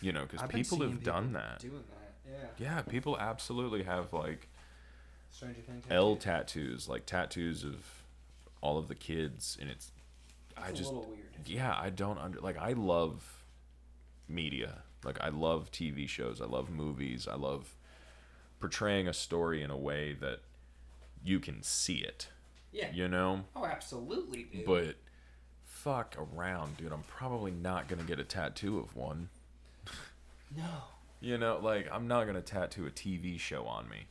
[0.00, 1.60] You know, because people have done that.
[1.60, 2.14] Doing that,
[2.58, 2.76] yeah.
[2.76, 4.48] Yeah, people absolutely have like
[5.34, 5.84] Stranger Things.
[5.90, 8.02] L tattoos, like tattoos of
[8.60, 9.90] all of the kids, and it's.
[10.56, 11.24] I It's a just little weird.
[11.46, 13.44] yeah, I don't under like I love
[14.28, 14.82] media.
[15.04, 16.40] Like I love TV shows.
[16.40, 17.26] I love movies.
[17.26, 17.74] I love
[18.60, 20.38] portraying a story in a way that
[21.24, 22.28] you can see it.
[22.72, 22.90] Yeah.
[22.92, 24.64] You know, Oh, absolutely, dude.
[24.64, 24.94] but
[25.64, 26.92] fuck around, dude.
[26.92, 29.28] I'm probably not gonna get a tattoo of one.
[30.56, 30.62] no.
[31.20, 34.06] You know, like I'm not gonna tattoo a TV show on me.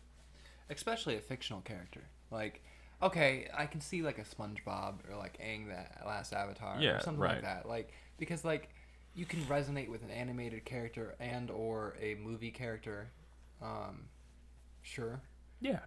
[0.76, 2.02] Especially a fictional character.
[2.32, 2.62] Like,
[3.02, 7.00] okay, I can see like a SpongeBob or like Aang that last Avatar Yeah, or
[7.02, 7.34] something right.
[7.36, 7.68] like that.
[7.68, 8.70] Like because like
[9.16, 13.10] you can resonate with an animated character and or a movie character.
[13.62, 14.06] Um,
[14.82, 15.22] sure.
[15.62, 15.80] Yeah.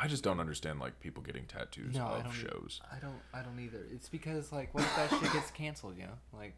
[0.00, 2.80] I just don't understand like people getting tattoos No, of e- shows.
[2.92, 3.18] I don't.
[3.34, 3.80] I don't either.
[3.92, 5.96] It's because like, what if that shit gets canceled?
[5.96, 6.54] You know, like.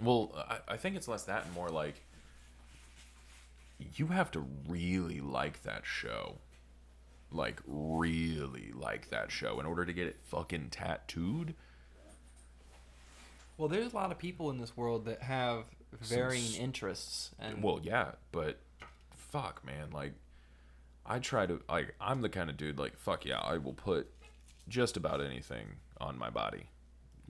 [0.00, 1.94] Well, I, I think it's less that and more like
[3.94, 6.36] you have to really like that show.
[7.30, 11.54] Like really like that show in order to get it fucking tattooed.
[13.56, 15.64] Well, there's a lot of people in this world that have
[16.00, 18.60] varying interests, and Well, yeah, but
[19.16, 20.12] fuck, man, like
[21.04, 24.08] I try to like I'm the kind of dude like fuck yeah, I will put
[24.68, 25.66] just about anything
[26.00, 26.68] on my body.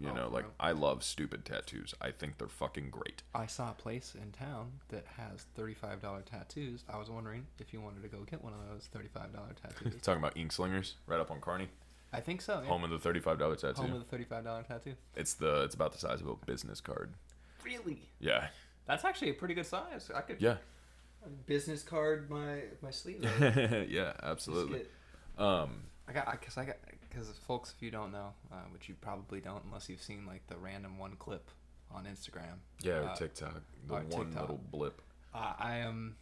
[0.00, 0.52] You Oh, know, like bro.
[0.60, 1.92] I love stupid tattoos.
[2.00, 3.22] I think they're fucking great.
[3.34, 6.84] I saw a place in town that has thirty-five dollar tattoos.
[6.88, 10.00] I was wondering if you wanted to go get one of those thirty-five dollar tattoos.
[10.02, 11.68] Talking about ink slingers, right up on Carney,
[12.12, 12.60] I think so.
[12.62, 12.68] Yeah.
[12.68, 13.82] home of the thirty-five dollar tattoo.
[13.82, 14.94] Home of the thirty-five dollar tattoo.
[15.16, 17.12] It's the it's about the size of a business card.
[17.64, 18.08] Really?
[18.20, 18.46] Yeah,
[18.86, 20.10] That's actually a pretty good size.
[20.14, 20.58] I could yeah,
[21.46, 23.28] business card my my sleeve.
[23.90, 24.78] yeah, absolutely.
[24.80, 24.90] Just
[25.40, 26.76] Um, I got because I got
[27.18, 30.46] because folks, if you don't know, uh, which you probably don't unless you've seen like
[30.46, 31.50] the random one clip
[31.90, 32.58] on Instagram.
[32.80, 34.40] yeah, or Uh, TikTok, the or one TikTok.
[34.42, 35.00] little blip.
[35.34, 36.16] Uh, I am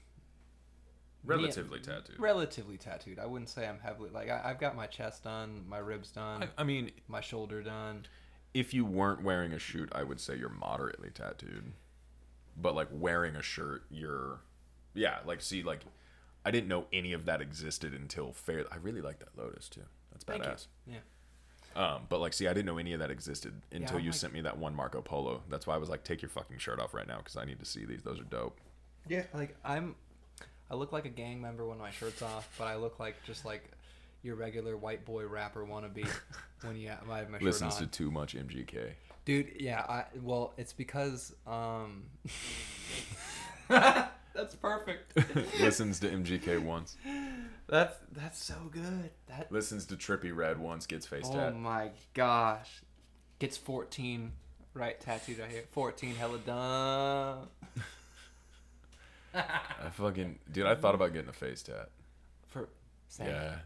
[1.25, 2.21] Relatively me- tattooed.
[2.21, 3.19] Relatively tattooed.
[3.19, 6.45] I wouldn't say I'm heavily like I, I've got my chest done, my ribs done,
[6.45, 8.07] I, I mean, my shoulder done.
[8.55, 11.73] if you weren't wearing a shoot, I would say you're moderately tattooed.
[12.57, 14.41] But like wearing a shirt, you're
[14.95, 15.81] yeah, like see like
[16.45, 19.83] I didn't know any of that existed until fair I really like that Lotus too.
[20.17, 20.51] That's Thank you.
[20.51, 20.67] badass.
[20.87, 20.99] Yeah.
[21.95, 24.19] Um, but like see I didn't know any of that existed until I'm you like-
[24.19, 25.43] sent me that one Marco Polo.
[25.51, 27.59] That's why I was like take your fucking shirt off right now cuz I need
[27.61, 28.03] to see these.
[28.03, 28.59] Those are dope.
[29.09, 29.95] Yeah, like I'm,
[30.71, 33.45] I look like a gang member when my shirt's off, but I look like just
[33.45, 33.71] like
[34.23, 36.09] your regular white boy rapper wannabe
[36.63, 37.81] when you have have my shirt Listens on.
[37.83, 38.93] to too much MGK.
[39.27, 42.05] Dude, yeah, I well, it's because um,
[43.69, 45.15] that's perfect.
[45.61, 46.97] Listens to MGK once.
[47.69, 49.11] That's that's so good.
[49.29, 50.87] That Listens to Trippie Redd once.
[50.87, 52.83] Gets face oh my gosh,
[53.39, 54.33] gets fourteen
[54.75, 55.65] right tattooed right here.
[55.73, 57.49] Fourteen, hella dumb.
[59.35, 60.67] I fucking dude.
[60.67, 61.91] I thought about getting a face tat.
[62.49, 62.69] For
[63.09, 63.29] same.
[63.29, 63.57] Yeah.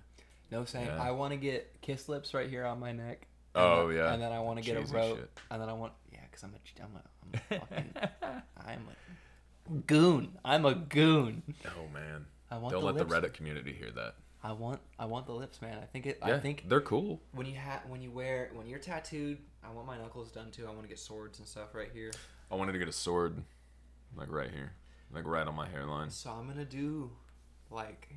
[0.50, 0.86] No, same.
[0.86, 1.00] Yeah.
[1.00, 3.26] I want to get kiss lips right here on my neck.
[3.54, 4.12] Oh, then- yeah.
[4.12, 5.18] And then I want to get a rope.
[5.18, 5.30] shit.
[5.50, 7.02] And then I want yeah, because I'm a I'm a,
[7.54, 10.38] I'm a fucking I'm a goon.
[10.44, 11.42] I'm a goon.
[11.66, 12.26] Oh man.
[12.50, 13.10] I want Don't the let lips.
[13.12, 14.14] the Reddit community hear that.
[14.42, 15.78] I want I want the lips, man.
[15.82, 16.18] I think it.
[16.26, 17.20] Yeah, I think they're cool.
[17.32, 20.66] when you ha- when you wear when you're tattooed, I want my knuckles done too.
[20.66, 22.10] I want to get swords and stuff right here.
[22.50, 23.42] I wanted to get a sword,
[24.16, 24.72] like right here,
[25.12, 26.10] like right on my hairline.
[26.10, 27.10] So I'm gonna do
[27.70, 28.08] like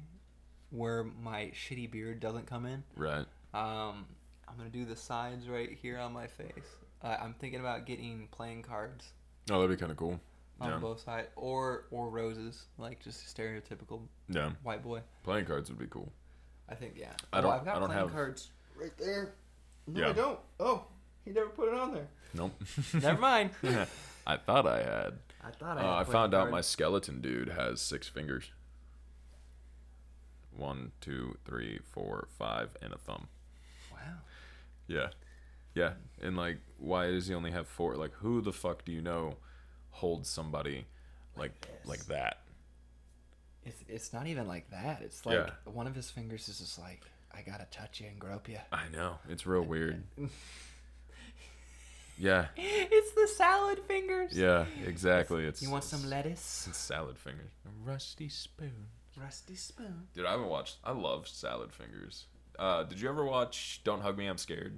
[0.69, 2.83] where my shitty beard doesn't come in.
[2.95, 3.25] Right.
[3.53, 4.05] Um,
[4.47, 6.49] I'm gonna do the sides right here on my face.
[7.01, 9.11] Uh, I'm thinking about getting playing cards
[9.51, 10.21] Oh, that'd be kind of cool.
[10.61, 10.77] On Yeah.
[10.77, 14.51] both sides, or or roses, like just a stereotypical Yeah.
[14.63, 15.01] white boy.
[15.23, 16.11] Playing cards would be cool.
[16.69, 17.13] I think yeah.
[17.31, 19.33] I don't- I've got I don't playing have- cards right there.
[19.87, 20.09] No, Yeah.
[20.09, 20.39] I don't.
[20.59, 20.85] Oh,
[21.25, 22.07] he never put it on there.
[22.33, 22.53] Nope.
[22.93, 23.51] Never mind.
[24.25, 25.19] I thought I had.
[25.43, 25.83] I thought Uh, I.
[25.83, 28.51] Had I playing found out my skeleton dude has six fingers.
[30.55, 33.27] One, two, three, four, five, and a thumb.
[33.91, 33.99] Wow.
[34.87, 35.09] Yeah.
[35.73, 35.93] Yeah.
[36.21, 37.95] And like, why does he only have four?
[37.95, 39.35] Like, who the fuck do you know
[39.93, 40.85] holds somebody
[41.37, 41.87] like this.
[41.87, 42.37] like that?
[43.65, 45.01] It's it's not even like that.
[45.01, 45.49] It's like Yeah.
[45.71, 47.01] one of his fingers is just like
[47.35, 48.59] I gotta touch you and grope you.
[48.71, 49.15] I know.
[49.29, 50.03] It's real weird.
[52.17, 52.47] Yeah.
[52.55, 54.37] it's the salad fingers.
[54.37, 55.45] Yeah, exactly.
[55.45, 56.67] It's You want some lettuce?
[56.69, 57.49] it's salad fingers.
[57.65, 58.87] A rusty spoon.
[59.19, 60.07] Rusty spoon.
[60.13, 60.77] Dude, I haven't watched.
[60.83, 62.25] I love salad fingers.
[62.59, 64.77] Uh, did you ever watch Don't Hug Me, I'm Scared?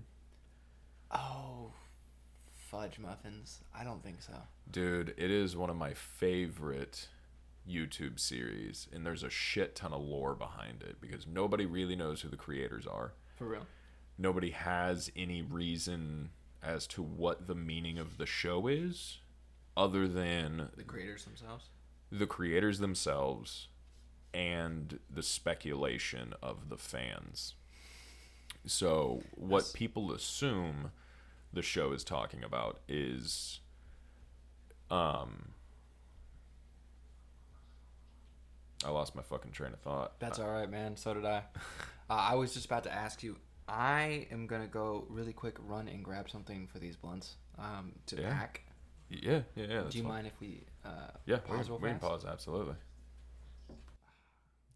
[2.76, 3.62] Fudge muffins.
[3.74, 4.34] I don't think so.
[4.70, 7.08] Dude, it is one of my favorite
[7.70, 12.22] YouTube series, and there's a shit ton of lore behind it because nobody really knows
[12.22, 13.14] who the creators are.
[13.38, 13.66] For real.
[14.18, 19.20] Nobody has any reason as to what the meaning of the show is,
[19.78, 21.70] other than The creators themselves.
[22.12, 23.70] the creators themselves
[24.34, 27.56] and the speculation of the fans.
[28.66, 29.72] So, what Yes.
[29.72, 30.92] people assume
[31.56, 33.60] the show is talking about is
[34.92, 35.54] um
[38.86, 40.20] I lost my fucking train of thought.
[40.20, 40.96] That's all right, man.
[40.98, 41.44] So did I.
[42.08, 43.36] Uh, I was just about to ask you.
[43.68, 48.22] I am gonna go really quick, run and grab something for these blunts um, to
[48.22, 48.30] Yeah.
[48.30, 48.62] pack.
[49.10, 49.84] Yeah, yeah, yeah.
[49.90, 50.12] Do you fine.
[50.14, 50.90] mind if we uh,
[51.26, 52.76] Yeah, we, pause real we can pause absolutely.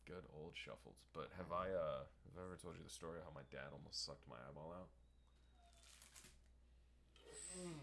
[0.08, 0.96] Good old shuffles.
[1.14, 3.70] But have I uh have I ever told you the story of how my dad
[3.74, 4.88] almost sucked my eyeball out?
[7.58, 7.74] Mm,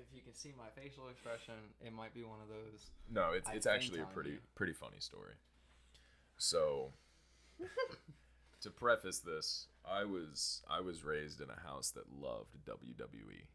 [0.00, 1.54] if you can see my facial expression,
[1.84, 2.90] it might be one of those.
[3.10, 4.38] No, it's I it's actually a pretty you.
[4.54, 5.34] pretty funny story.
[6.38, 6.92] So,
[8.60, 13.46] to preface this, I was I was raised in a house that loved WWE.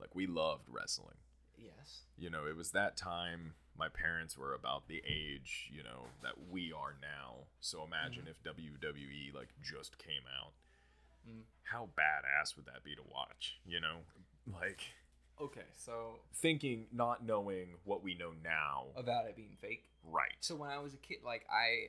[0.00, 1.16] Like we loved wrestling.
[1.58, 2.02] Yes.
[2.18, 6.34] You know, it was that time my parents were about the age, you know, that
[6.50, 7.46] we are now.
[7.60, 8.48] So imagine Mm-hmm.
[8.50, 10.52] if WWE like just came out.
[11.28, 11.42] Mm.
[11.64, 13.56] How badass would that be to watch?
[13.66, 13.98] You know,
[14.52, 14.80] like
[15.40, 18.86] Okay, so thinking, not knowing what we know now.
[18.96, 19.84] about it being fake.
[20.02, 20.32] Right.
[20.40, 21.88] So when I was a kid, like I,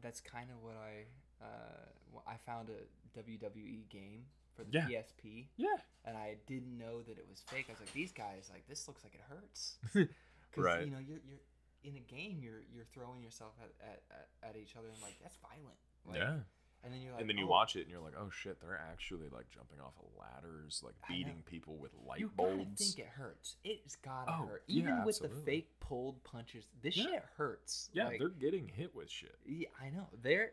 [0.00, 4.24] that's kind of what I, uh, I found a WWE game
[4.56, 4.86] for the Yeah.
[4.86, 5.76] PSP, Yeah.
[6.06, 7.66] and I didn't know that it was fake.
[7.68, 9.76] I was like, these guys, like, this looks like it hurts.
[10.52, 10.84] Because Right.
[10.84, 11.40] you know, you're you're
[11.82, 13.72] in a game, you're you're throwing yourself at
[14.10, 15.78] at, at, each other, and like that's violent.
[16.06, 16.40] Like, yeah.
[16.84, 18.60] And then you're like, and then you oh, watch it and you're like, oh shit,
[18.60, 22.98] they're actually like jumping off of ladders, like beating people with light You gotta think
[22.98, 23.56] it hurts.
[23.64, 24.64] It's gotta Oh, hurt.
[24.66, 27.04] yeah, Even with the fake pulled punches, this Yeah.
[27.04, 27.88] shit hurts.
[27.92, 29.36] yeah, Like, they're getting hit with shit.
[29.46, 30.08] Yeah, I know.
[30.22, 30.52] They're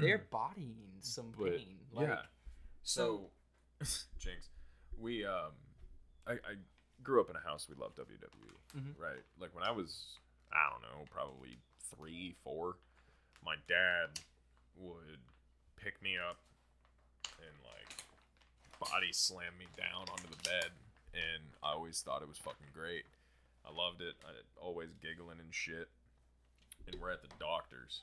[0.00, 1.78] they're bodying some But pain.
[1.92, 2.22] Like, yeah.
[2.82, 3.30] So,
[4.18, 4.48] Jinx,
[4.98, 5.52] we um,
[6.26, 6.54] I, I
[7.02, 8.98] grew up in a house we loved WWE, Mhm.
[8.98, 9.22] right?
[9.38, 10.18] Like when I was,
[10.52, 11.58] I don't know, probably
[11.96, 12.76] three, four,
[13.44, 14.18] my dad
[14.76, 15.18] would
[15.82, 16.38] pick me up
[17.40, 17.88] and like
[18.78, 20.70] body slam me down onto the bed,
[21.14, 23.04] and I always thought it was fucking great.
[23.64, 24.16] I loved it.
[24.24, 25.88] I always giggling and shit.
[26.86, 28.00] And we're at the doctor's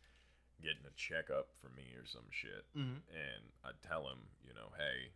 [0.62, 2.64] getting a checkup for me or some shit.
[2.76, 3.04] Mhm.
[3.12, 5.12] And I tell him, you know, hey,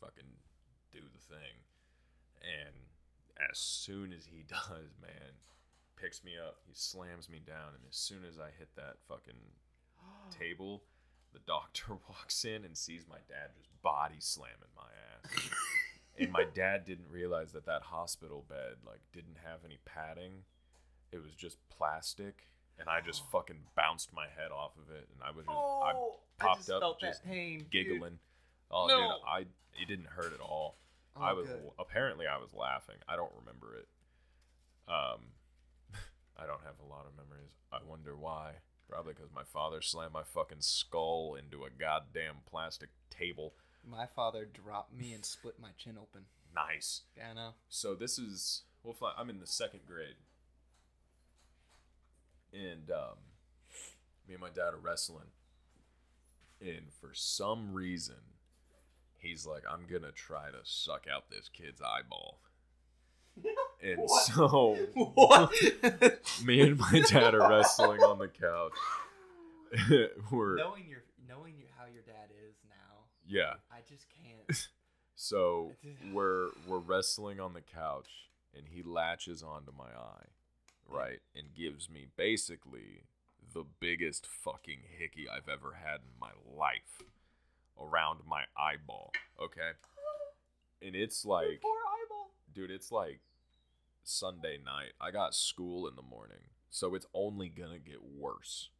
[0.00, 0.40] fucking
[0.90, 1.64] do the thing.
[2.40, 2.74] And
[3.50, 5.36] as soon as he does, man,
[5.96, 9.52] picks me up, he slams me down, and as soon as I hit that fucking
[10.30, 10.82] table,
[11.32, 15.50] the doctor walks in and sees my dad just body slamming my ass.
[16.18, 20.44] and my dad didn't realize that that hospital bed like didn't have any padding.
[21.12, 25.22] It was just plastic, and I just fucking bounced my head off of it, and
[25.22, 25.82] I was just Oh,
[26.40, 27.70] I I popped just up felt that just pain, dude.
[27.70, 28.18] giggling.
[28.70, 28.96] Oh, No.
[28.98, 29.38] dude, I
[29.80, 30.76] it didn't hurt at all.
[31.16, 31.70] Oh, I was good.
[31.78, 32.96] apparently I was laughing.
[33.08, 33.88] I don't remember it.
[34.88, 35.32] Um,
[36.36, 37.50] I don't have a lot of memories.
[37.72, 38.52] I wonder why.
[38.88, 43.52] Probably because my father slammed my fucking skull into a goddamn plastic table.
[43.84, 46.22] My father dropped me and split my chin open.
[46.54, 47.02] Nice.
[47.16, 47.50] Yeah, I know.
[47.68, 50.16] So this is well, I'm in the second grade,
[52.52, 53.18] and um,
[54.26, 55.32] me and my dad are wrestling,
[56.60, 58.36] and for some reason,
[59.18, 62.40] he's like, "I'm gonna try to suck out this kid's eyeball,"
[63.82, 65.52] and so What?
[66.44, 68.72] me and my dad are wrestling on the couch.
[70.30, 73.54] we're knowing your knowing your, how your dad is now, yeah.
[73.70, 74.68] I just can't.
[75.20, 75.72] So
[76.12, 78.06] we're we're wrestling on the couch,
[78.56, 80.26] and he latches onto my eye,
[80.88, 83.02] right, and gives me basically
[83.52, 87.02] the biggest fucking hickey I've ever had in my life
[87.82, 89.10] around my eyeball.
[89.42, 89.72] Okay,
[90.86, 92.30] and it's like, Poor eyeball.
[92.54, 93.18] dude, it's like
[94.08, 94.92] Sunday night.
[95.00, 98.70] I got school in the morning, so it's only gonna get worse.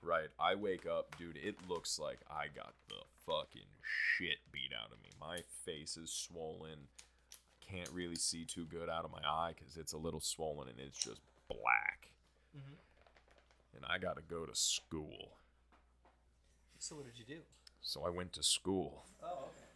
[0.00, 1.36] Right, I wake up, dude.
[1.36, 5.10] It looks like I got the fucking shit beat out of me.
[5.20, 6.88] My face is swollen.
[7.32, 10.68] I can't really see too good out of my eye because it's a little swollen
[10.68, 12.08] and it's just black.
[12.56, 13.76] Mm-hmm.
[13.76, 15.36] And I got to go to school.
[16.78, 17.42] So what did you do?
[17.82, 19.04] So I went to school.
[19.22, 19.71] Oh, okay.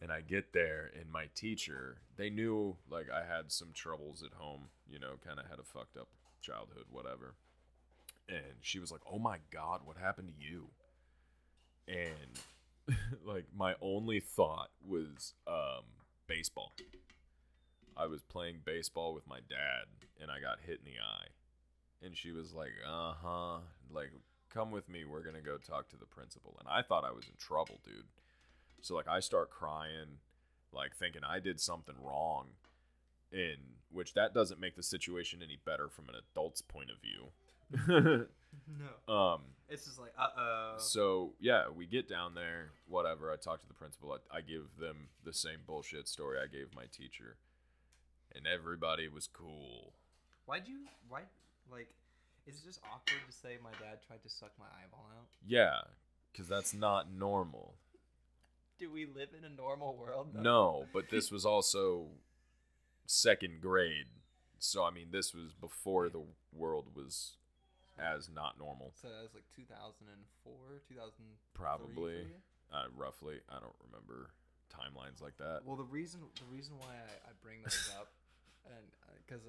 [0.00, 4.32] And I get there, and my teacher, they knew like I had some troubles at
[4.32, 6.08] home, you know, kind of had a fucked up
[6.40, 7.34] childhood, whatever.
[8.28, 10.68] And she was like, "Oh my god, what happened to you?"
[11.88, 15.84] And like my only thought was um,
[16.26, 16.72] baseball.
[17.96, 19.86] I was playing baseball with my dad,
[20.20, 21.28] and I got hit in the eye.
[22.02, 23.58] And she was like, "Uh huh,
[23.92, 24.10] like
[24.48, 25.04] come with me.
[25.04, 28.06] We're gonna go talk to the principal." And I thought I was in trouble, dude.
[28.82, 30.18] So like I start crying,
[30.72, 32.48] like thinking I did something wrong,
[33.32, 33.56] in
[33.90, 38.26] which that doesn't make the situation any better from an adult's point of view.
[39.08, 39.12] no.
[39.14, 39.40] um.
[39.68, 40.74] It's just like, uh oh.
[40.78, 42.70] So yeah, we get down there.
[42.88, 43.32] Whatever.
[43.32, 44.12] I talk to the principal.
[44.12, 47.36] I, I give them the same bullshit story I gave my teacher,
[48.34, 49.92] and everybody was cool.
[50.46, 50.78] Why'd you?
[51.08, 51.20] Why?
[51.70, 51.88] Like,
[52.46, 55.28] is it just awkward to say my dad tried to suck my eyeball out?
[55.46, 55.82] Yeah,
[56.32, 57.74] because that's not normal.
[58.80, 60.28] Do we live in a normal world?
[60.32, 60.40] though?
[60.40, 62.06] No, but this was also
[63.04, 64.06] second grade.
[64.58, 66.22] So I mean, this was before the
[66.52, 67.36] world was
[68.00, 68.92] as not normal.
[68.96, 70.54] So that was like 2004,
[70.88, 71.12] 2000
[71.52, 72.24] Probably,
[72.72, 73.36] uh, roughly.
[73.50, 74.30] I don't remember
[74.72, 75.60] timelines like that.
[75.66, 78.08] Well, the reason the reason why I, I bring those up,
[78.64, 78.86] and
[79.26, 79.44] because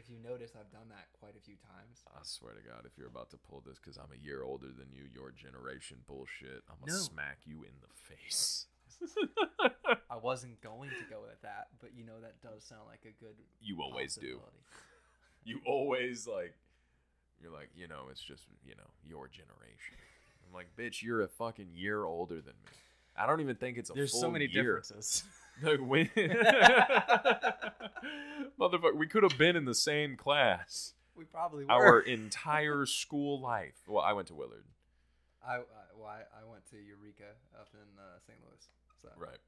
[0.00, 2.00] if you notice, I've done that quite a few times.
[2.08, 4.68] I swear to God, if you're about to pull this because I'm a year older
[4.72, 7.04] than you, your generation bullshit, I'm gonna No.
[7.04, 8.66] smack you in the face.
[10.10, 13.12] I wasn't going to go with that, but you know that does sound like a
[13.22, 13.36] good.
[13.60, 14.40] You always do.
[14.40, 14.64] possibility.
[15.44, 16.54] you always like
[17.42, 19.96] you're like, you know, it's just, you know, your generation.
[20.46, 22.70] I'm like, bitch, you're a fucking year older than me.
[23.16, 24.02] I don't even think it's a full year.
[24.04, 24.62] There's full so many year.
[24.62, 25.24] differences.
[25.62, 26.06] Like when
[28.60, 31.70] Motherfucker, we could have been in the same class We probably were.
[31.72, 33.74] our entire school life.
[33.86, 34.64] Well, I went to Willard.
[35.46, 35.60] I, I
[35.96, 37.24] well, I, I went to Eureka
[37.58, 38.38] up in uh, St.
[38.42, 38.68] Louis.
[39.02, 39.38] So Right.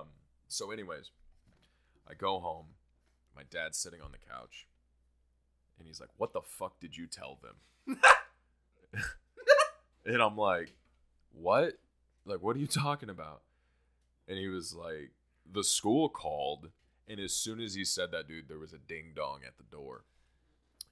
[0.00, 0.06] Um,
[0.48, 1.10] so anyways,
[2.08, 2.66] I go home.
[3.36, 4.66] My dad's sitting on the couch.
[5.78, 7.98] And he's like, What the fuck did you tell them?
[10.06, 10.72] and I'm like,
[11.32, 11.74] What?
[12.24, 13.42] Like, what are you talking about?
[14.28, 15.10] And he was like,
[15.52, 16.70] The school called.
[17.06, 19.64] And as soon as he said that, dude, there was a ding dong at the
[19.64, 20.04] door.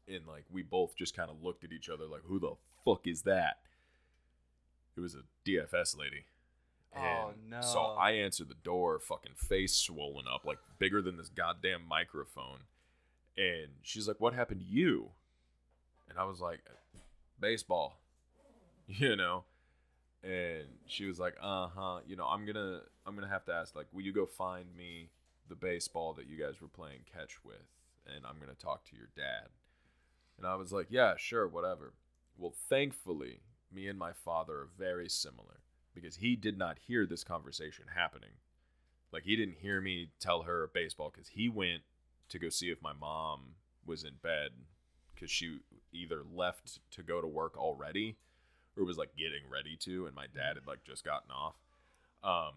[0.09, 2.55] And like, we both just kind of looked at each other like, Who the
[2.85, 3.59] fuck is that?
[4.97, 6.25] It was a DFS lady.
[6.97, 7.61] Oh, And no.
[7.61, 12.61] So I answered the door, fucking face swollen up, like bigger than this goddamn microphone.
[13.37, 15.11] And she's like, What happened to you?
[16.09, 16.61] And I was like,
[17.41, 18.01] Baseball.
[18.89, 19.43] You know?
[20.27, 22.01] And she was like, Uh huh.
[22.07, 25.11] You know, I'm gonna I'm gonna have to ask, like, will you go find me
[25.49, 27.63] the baseball that you guys were playing catch with?
[28.07, 29.49] And I'm gonna talk to your dad.
[30.39, 31.95] And I was like, Yeah, sure, whatever.
[32.39, 33.41] Well, thankfully,
[33.73, 35.61] me and my father are very similar
[35.95, 38.33] because he did not hear this conversation happening.
[39.13, 41.83] Like he didn't hear me tell her baseball because he went
[42.29, 43.55] to go see if my mom
[43.87, 44.51] was in bed
[45.15, 45.61] because she
[45.93, 48.17] either left to go to work already
[48.77, 51.57] or was like getting ready to, and my dad had like just gotten off.
[52.23, 52.55] Um,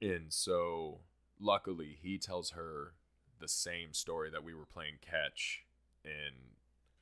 [0.00, 0.98] and so
[1.40, 2.92] luckily he tells her
[3.40, 5.64] the same story that we were playing catch
[6.04, 6.34] and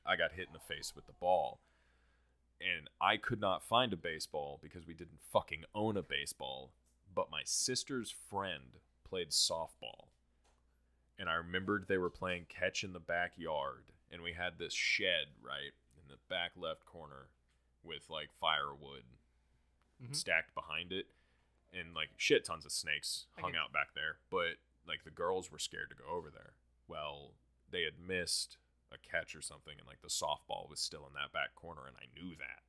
[0.05, 1.59] I got hit in the face with the ball
[2.61, 6.71] and I could not find a baseball because we didn't fucking own a baseball.
[7.15, 10.07] But my sister's friend played softball.
[11.17, 13.83] And I remembered they were playing catch in the backyard.
[14.11, 17.27] And we had this shed, right, in the back left corner
[17.83, 19.03] with like firewood
[20.01, 20.13] mm-hmm.
[20.13, 21.07] stacked behind it.
[21.71, 24.17] And like shit tons of snakes hung out back there.
[24.31, 24.57] But
[24.87, 26.53] like the girls were scared to go over there.
[26.87, 27.33] Well,
[27.69, 28.57] they had missed
[28.91, 31.95] a catch or something and like the softball was still in that back corner and
[31.95, 32.65] I knew that.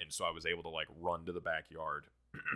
[0.00, 2.06] And so I was able to like run to the backyard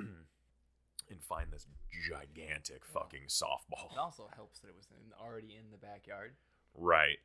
[1.11, 1.67] and find this
[2.09, 3.91] gigantic fucking softball.
[3.91, 6.35] it also helps that it was in, already in the backyard.
[6.77, 7.19] Right.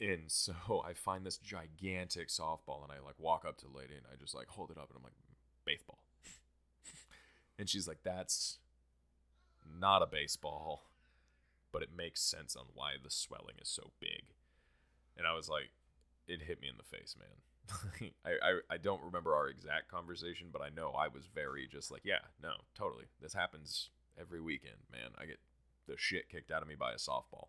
[0.00, 0.54] And so
[0.86, 4.16] I find this gigantic softball and I like walk up to the lady and I
[4.16, 5.12] just like hold it up and I'm like,
[5.66, 6.02] baseball.
[7.58, 8.58] and she's like, that's
[9.78, 10.84] not a baseball,
[11.70, 14.22] but it makes sense on why the swelling is so big.
[15.18, 15.70] And I was like,
[16.26, 18.10] it hit me in the face, man.
[18.24, 21.90] I, I, I don't remember our exact conversation, but I know I was very just
[21.90, 23.04] like, yeah, no, totally.
[23.20, 25.10] This happens every weekend, man.
[25.18, 25.40] I get
[25.86, 27.48] the shit kicked out of me by a softball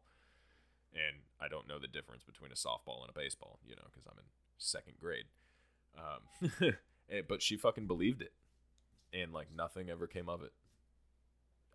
[0.93, 4.05] and I don't know the difference between a softball and a baseball, you know, because
[4.07, 4.25] I'm in
[4.57, 5.25] second grade.
[5.97, 6.51] Um,
[7.09, 8.33] and- but she fucking believed it,
[9.13, 10.53] and like nothing ever came of it,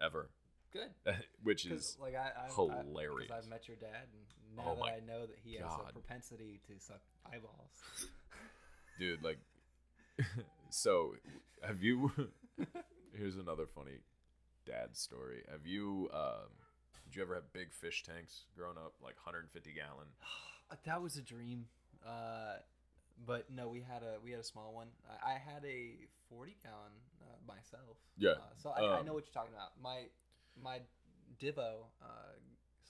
[0.01, 0.31] ever,
[0.73, 0.91] Good.
[1.43, 3.29] which is like I, I hilarious.
[3.29, 5.93] Because I've met your dad, and now Oh that I know that he has a
[5.93, 8.09] propensity to suck eyeballs.
[8.99, 9.23] dude.
[9.23, 9.39] Like,
[10.71, 11.15] so
[11.63, 12.11] have you?
[13.15, 13.99] here's another funny
[14.67, 15.43] dad story.
[15.51, 16.09] Have you?
[16.15, 16.49] Um,
[17.17, 20.07] you ever have big fish tanks growing up, like 150 gallon?
[20.69, 21.67] Uh, that was a dream.
[22.05, 22.59] Uh,
[23.25, 24.89] but no, we had a we had a small one.
[25.07, 25.95] I, I had a
[26.29, 26.91] forty gallon
[27.23, 27.97] uh, myself.
[28.19, 29.79] Yeah, Uh, so I, I um, know what you're talking about.
[29.81, 30.11] My
[30.61, 30.81] my
[31.39, 32.35] Divo, uh,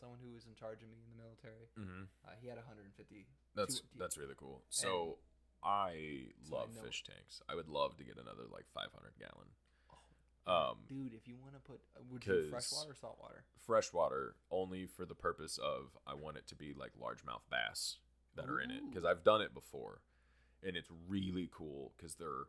[0.01, 2.05] someone who was in charge of me in the military, Mm-hmm.
[2.24, 3.27] uh, he had 150.
[3.55, 4.64] That's two- that's really cool.
[4.70, 5.18] So
[5.62, 7.43] I So I love know- fish tanks.
[7.47, 8.89] I would love to get another like 500
[9.20, 9.53] gallon.
[10.47, 13.45] Um, dude, if you want to put, uh, would you freshwater or saltwater?
[13.67, 17.97] freshwater only for the purpose of I want it to be like largemouth bass
[18.37, 20.03] that are in it because I've done it before,
[20.63, 22.47] and it's really cool because they're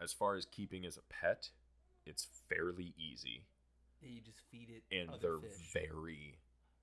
[0.00, 1.50] as far as keeping as a pet,
[2.06, 3.42] it's fairly easy
[4.00, 5.72] Yeah, you just feed it and they're fish.
[5.74, 6.38] very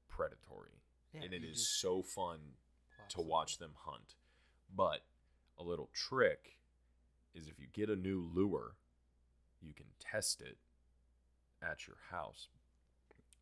[0.10, 0.82] predatory,
[1.14, 2.40] Yeah, and it is so fun
[3.10, 4.16] to watch them hunt.
[4.76, 5.04] But
[5.58, 6.60] a little trick
[7.34, 8.76] is if you get a new lure,
[9.62, 10.58] you can test it
[11.62, 12.48] at your house.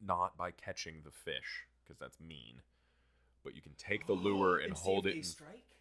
[0.05, 2.61] Not by catching the fish, because that's mean.
[3.43, 5.24] But you can take the lure and, see hold it in,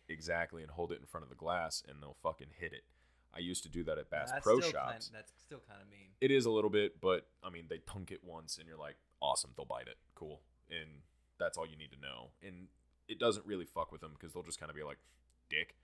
[0.08, 2.84] exactly and hold it in front of the glass and they'll fucking hit it.
[3.34, 4.74] I used to do that at Bass That's Pro Shops.
[4.74, 6.08] Kind, that's still kind of mean.
[6.20, 8.96] It is a little bit, but I mean, they tunk it once, and you're like,
[9.22, 11.00] awesome, they'll bite it, cool, and
[11.38, 12.30] that's all you need to know.
[12.46, 12.66] And
[13.08, 14.98] it doesn't really fuck with them because they'll just kind of be like,
[15.48, 15.76] dick,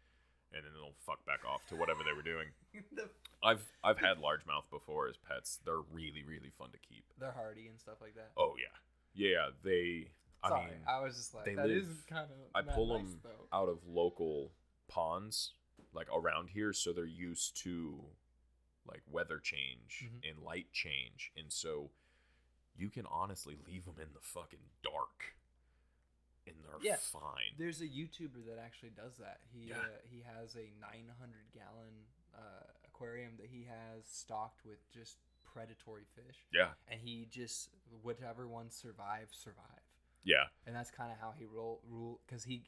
[0.54, 2.48] and then they'll fuck back off to whatever they were doing.
[2.94, 3.08] The-
[3.42, 5.60] I've I've had largemouth before as pets.
[5.64, 7.04] They're really really fun to keep.
[7.20, 8.30] They're hardy and stuff like that.
[8.36, 8.74] Oh yeah,
[9.14, 9.50] yeah.
[9.62, 10.08] They
[10.42, 12.36] I Sorry, mean, I was just like they that is live- kind of.
[12.54, 13.56] I pull nice, them though.
[13.56, 14.50] out of local
[14.88, 15.52] ponds,
[15.94, 18.00] like around here, so they're used to
[18.86, 20.30] like weather change Mhm.
[20.30, 21.90] and light change, and so
[22.76, 25.36] you can honestly leave them in the fucking dark,
[26.54, 26.96] and they're Yeah.
[26.96, 27.54] fine.
[27.56, 29.40] There's a YouTuber that actually does that.
[29.52, 29.78] He Yeah.
[29.80, 36.04] uh, he has a 900 gallon uh, aquarium that he has stocked with just predatory
[36.04, 37.70] fish, yeah, and he just
[38.02, 39.82] whatever ones survive survive,
[40.22, 42.62] yeah, and that's kind of how he roll rule because he,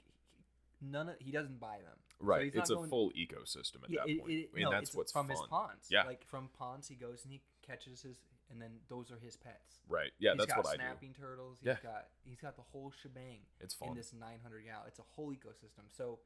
[0.81, 1.99] he none of he doesn't buy them.
[2.19, 2.53] Right.
[2.55, 4.91] not it's a going- full ecosystem at Yeah, that it- point, it- and no, that's
[4.91, 5.37] it's what's from fun.
[5.37, 5.89] his ponds.
[5.91, 6.03] Yeah.
[6.05, 8.17] like from ponds he goes and he catches his,
[8.51, 9.81] and then those are his pets.
[9.89, 10.11] Right.
[10.19, 10.83] Yeah, He's that's got what I do.
[10.83, 11.59] snapping turtles.
[11.61, 11.77] He's Yeah.
[11.83, 13.41] got he's got the whole shebang.
[13.61, 13.91] It's fun.
[13.91, 14.85] in this 900 gallon.
[14.89, 15.87] It's a whole ecosystem.
[15.89, 16.19] So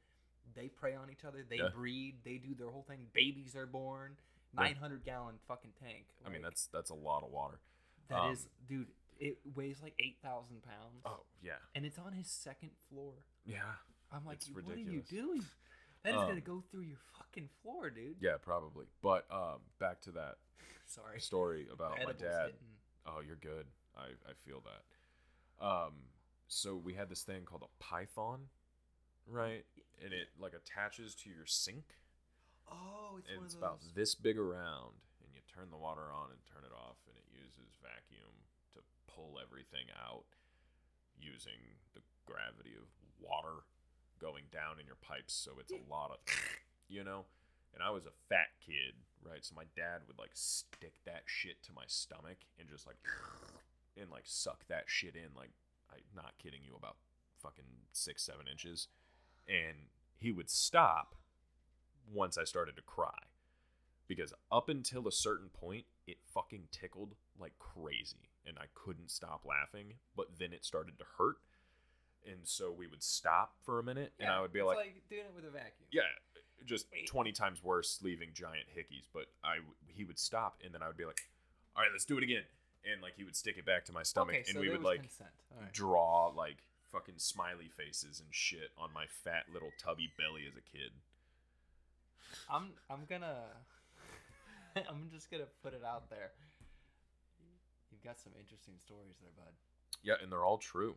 [0.55, 1.45] they prey on each other.
[1.49, 1.69] They Yeah.
[1.73, 2.23] breed.
[2.25, 3.11] They do their whole thing.
[3.13, 4.17] Babies are born.
[4.53, 6.07] 900 gallon fucking tank.
[6.25, 7.59] I mean, that's that's a lot of water.
[8.09, 8.89] that um, is, dude.
[9.21, 11.03] It weighs like 8,000 pounds.
[11.05, 13.15] Oh yeah, And it's on his second floor.
[13.47, 13.63] yeah,
[14.13, 15.45] I'm like, what are you doing?
[16.05, 18.17] That is Um, gonna go through your fucking floor, dude.
[18.21, 18.87] yeah, probably.
[19.03, 20.37] But um, back to that
[20.87, 21.19] Sorry.
[21.21, 22.47] story about my dad.
[22.53, 22.77] hitting.
[23.07, 23.67] Oh, you're good.
[23.97, 25.65] I, I feel that.
[25.65, 25.95] Um,
[26.47, 28.49] so we had this thing called a python,
[29.27, 29.65] right?
[30.05, 31.85] And it like attaches to your sink.
[32.71, 36.65] Oh, it's it's about this big around, and you turn the water on and turn
[36.65, 38.33] it off, and it uses vacuum
[38.75, 40.25] to pull everything out
[41.21, 42.89] using the gravity of
[43.21, 43.65] water
[44.21, 45.35] going down in your pipes.
[45.35, 46.19] So it's a lot of,
[46.89, 47.25] you know.
[47.75, 49.45] And I was a fat kid, right?
[49.45, 52.99] So my dad would like stick that shit to my stomach and just like,
[54.01, 55.51] and like suck that shit in, like,
[55.93, 56.97] I'm not kidding you, about
[57.43, 58.89] fucking six, seven inches.
[59.49, 61.17] And he would stop
[62.13, 63.19] once I started to cry.
[64.07, 68.31] Because up until a certain point, it fucking tickled like crazy.
[68.47, 69.95] And I couldn't stop laughing.
[70.17, 71.37] But then it started to hurt.
[72.27, 74.13] And so we would stop for a minute.
[74.19, 75.89] and I would be it's like, doing it with a vacuum.
[75.93, 76.03] yeah,
[76.65, 79.05] just 20 times worse, leaving giant hickeys.
[79.13, 80.59] But I, he would stop.
[80.65, 81.21] And then I would be like,
[81.77, 82.45] all right, let's do it again.
[82.91, 84.35] And like he would stick it back to my stomach.
[84.35, 85.01] Okay, and so we would like
[85.59, 85.73] right.
[85.73, 86.59] draw like
[86.93, 90.93] fucking smiley faces and shit on my fat little tubby belly as a kid.
[92.51, 93.43] I'm I'm gonna
[94.77, 96.31] I'm just gonna put it out there.
[97.91, 99.55] You've got some interesting stories there, bud.
[100.03, 100.95] Yeah, and they're all true.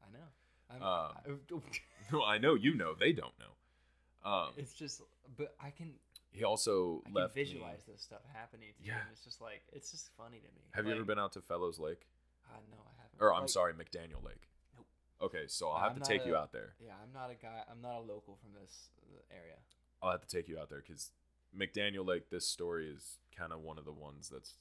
[0.00, 0.28] I know.
[0.70, 1.60] I'm, Um, I-
[2.12, 2.94] No, I know you know.
[2.94, 4.30] They don't know.
[4.30, 5.02] Um, it's just,
[5.36, 5.94] but I can
[6.32, 7.92] he also I can left visualize me.
[7.94, 8.94] this stuff happening to Yeah.
[9.00, 10.62] and it's just like it's just funny to me.
[10.72, 12.06] Have you ever Like, been out to Fellows Lake?
[12.48, 13.20] Uh, no, I haven't.
[13.20, 14.48] Or I'm Like, sorry, McDaniel Lake.
[14.76, 14.86] Nope.
[15.22, 16.74] Okay, so I'll I'm have to not take you out there.
[16.84, 17.62] Yeah, I'm not a guy.
[17.70, 19.56] I'm not a local from this uh, area.
[20.02, 21.12] I'll have to take you out there because
[21.56, 22.28] McDaniel Lake.
[22.30, 24.58] This story is kind of one of the ones that's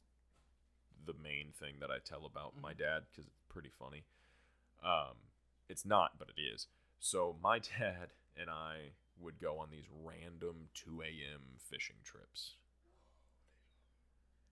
[1.06, 4.04] the main thing that I tell about my dad because it's pretty funny.
[4.84, 5.18] Um,
[5.70, 6.68] it's not, but it is.
[7.00, 8.10] So my dad
[8.40, 11.42] and I would go on these random 2 a.m.
[11.70, 12.56] fishing trips.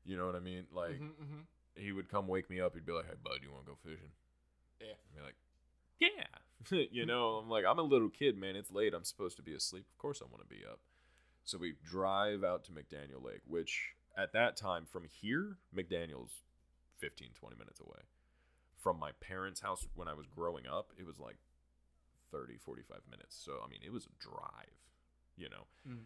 [0.05, 0.65] You know what I mean?
[0.73, 1.41] Like Mm-hmm.
[1.75, 2.73] he would come wake me up.
[2.73, 4.11] He'd be like, "Hey, bud, you want to go fishing?"
[4.79, 4.87] Yeah.
[4.93, 5.35] I'd be like,
[5.99, 8.55] "Yeah." you know, I'm like, I'm a little kid, man.
[8.55, 8.93] It's late.
[8.93, 9.85] I'm supposed to be asleep.
[9.91, 10.79] Of course, I want to be up.
[11.45, 16.31] So we drive out to McDaniel Lake, which at that time from here, McDaniel's
[16.99, 17.99] 15, 20 minutes away.
[18.83, 21.37] From my parents' house when I was growing up, it was like
[22.31, 23.33] 30, 45 minutes.
[23.41, 24.75] So, I mean, it was a drive,
[25.37, 25.67] you know.
[25.87, 26.03] Mhm.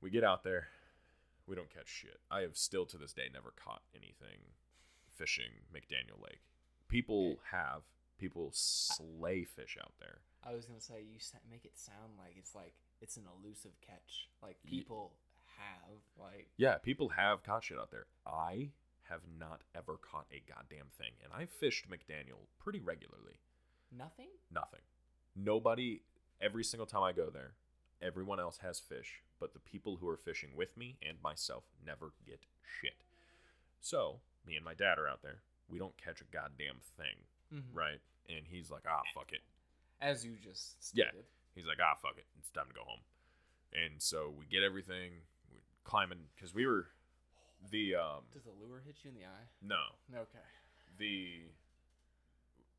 [0.00, 0.68] We get out there.
[1.46, 2.20] We don't catch shit.
[2.30, 4.54] I have still to this day never caught anything
[5.12, 6.42] fishing McDaniel Lake.
[6.88, 7.82] People have.
[8.18, 10.20] People slay fish out there.
[10.44, 11.18] I was gonna say you
[11.50, 14.28] make it sound like it's like it's an elusive catch.
[14.40, 15.16] Like people
[15.56, 18.06] have like Yeah, people have caught shit out there.
[18.24, 18.70] I
[19.08, 21.12] have not ever caught a goddamn thing.
[21.22, 23.38] And I've fished McDaniel pretty regularly.
[23.96, 24.28] nothing.
[24.52, 24.80] Nothing.
[25.36, 26.00] Nobody,
[26.40, 27.52] every single time I go there,
[28.02, 32.12] everyone else has fish, but the people who are fishing with me and myself never
[32.26, 32.40] get
[32.80, 32.94] shit.
[33.80, 35.40] So, me and my dad are out there.
[35.68, 38.00] We don't catch a goddamn thing, right?
[38.28, 39.40] And he's like, ah, fuck it.
[40.00, 41.12] As you just stated.
[41.14, 41.20] Yeah.
[41.54, 42.26] He's like, ah, fuck it.
[42.38, 43.00] It's time to go home.
[43.72, 45.12] And so we get everything,
[45.84, 46.88] climbing, because we were
[47.70, 49.46] the, um, Does the lure hit you in the eye?
[49.62, 50.44] no, Okay.
[50.98, 51.42] the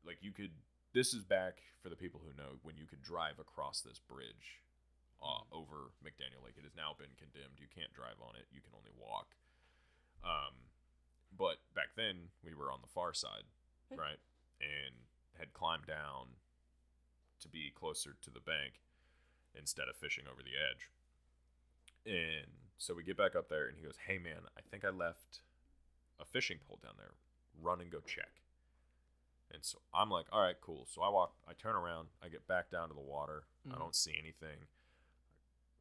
[0.04, 0.52] like you could
[0.94, 4.62] this is back for the people who know when you could drive across this bridge
[5.20, 6.54] uh, over mcdaniel lake.
[6.56, 7.58] It has now been condemned.
[7.60, 8.46] You can't drive on it.
[8.54, 9.34] You can only walk.
[10.24, 10.54] Um,
[11.36, 13.44] but back then we were on the far side
[13.94, 14.18] right?
[14.60, 14.94] And
[15.38, 16.34] had climbed down
[17.40, 18.80] to be closer to the bank
[19.54, 20.88] instead of fishing over the edge.
[22.06, 24.90] And so we get back up there and he goes hey man i think i
[24.90, 25.40] left
[26.20, 27.12] a fishing pole down there
[27.60, 28.42] run and go check
[29.52, 30.86] And so I'm like, all right, cool.
[30.90, 33.44] So I walk, I turn around, I get back down to the water.
[33.70, 33.78] I Mhm.
[33.78, 34.66] don't see anything.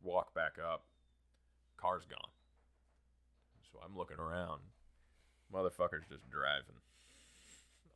[0.02, 0.86] Walk back up,
[1.76, 2.32] car's gone.
[3.72, 4.62] So I'm looking around.
[5.52, 6.80] Motherfucker's just driving.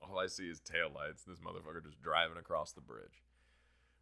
[0.02, 1.24] All I see is taillights.
[1.24, 3.22] This motherfucker just driving across the bridge.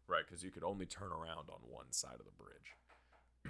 [0.06, 2.74] Right, because you could only turn around on one side of the bridge.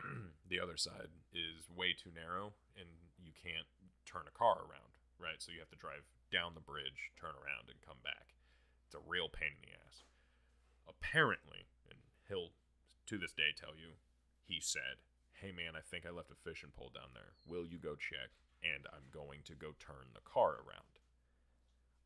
[0.51, 2.89] the other side is way too narrow and
[3.21, 3.69] you can't
[4.07, 5.39] turn a car around, right?
[5.39, 8.37] So you have to drive down the bridge, turn around, and come back.
[8.87, 10.05] It's a real pain in the ass.
[10.89, 12.57] Apparently, and he'll
[13.09, 13.97] to this day tell you,
[14.45, 15.01] he said,
[15.41, 17.37] Hey man, I think I left a fishing pole down there.
[17.47, 18.33] Will you go check?
[18.61, 20.99] And I'm going to go turn the car around.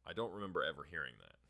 [0.07, 1.41] I don't remember ever hearing that.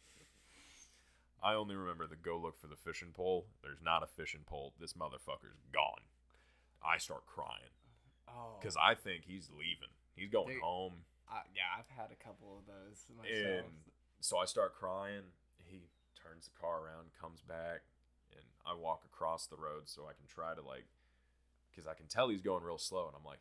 [1.42, 3.46] I only remember the go look for the fishing pole.
[3.62, 4.74] There's not a fishing pole.
[4.78, 6.06] This motherfucker's gone.
[6.84, 7.72] I start crying
[8.28, 9.92] Oh, because I think he's leaving.
[10.14, 10.62] He's going Dude.
[10.62, 11.04] home.
[11.28, 13.64] I, yeah, I've had a couple of those myself.
[13.64, 13.72] And
[14.20, 15.32] so I start crying.
[15.64, 17.82] He turns the car around, comes back,
[18.32, 20.86] and I walk across the road so I can try to like,
[21.70, 23.40] because I can tell he's going real slow, and I'm like,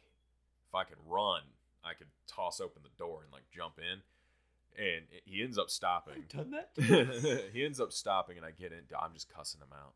[0.68, 1.42] if I could run,
[1.84, 4.02] I could toss open the door and like jump in,
[4.82, 6.24] and he ends up stopping.
[6.30, 7.50] done that.
[7.54, 8.84] he ends up stopping, and I get in.
[9.00, 9.94] I'm just cussing him out.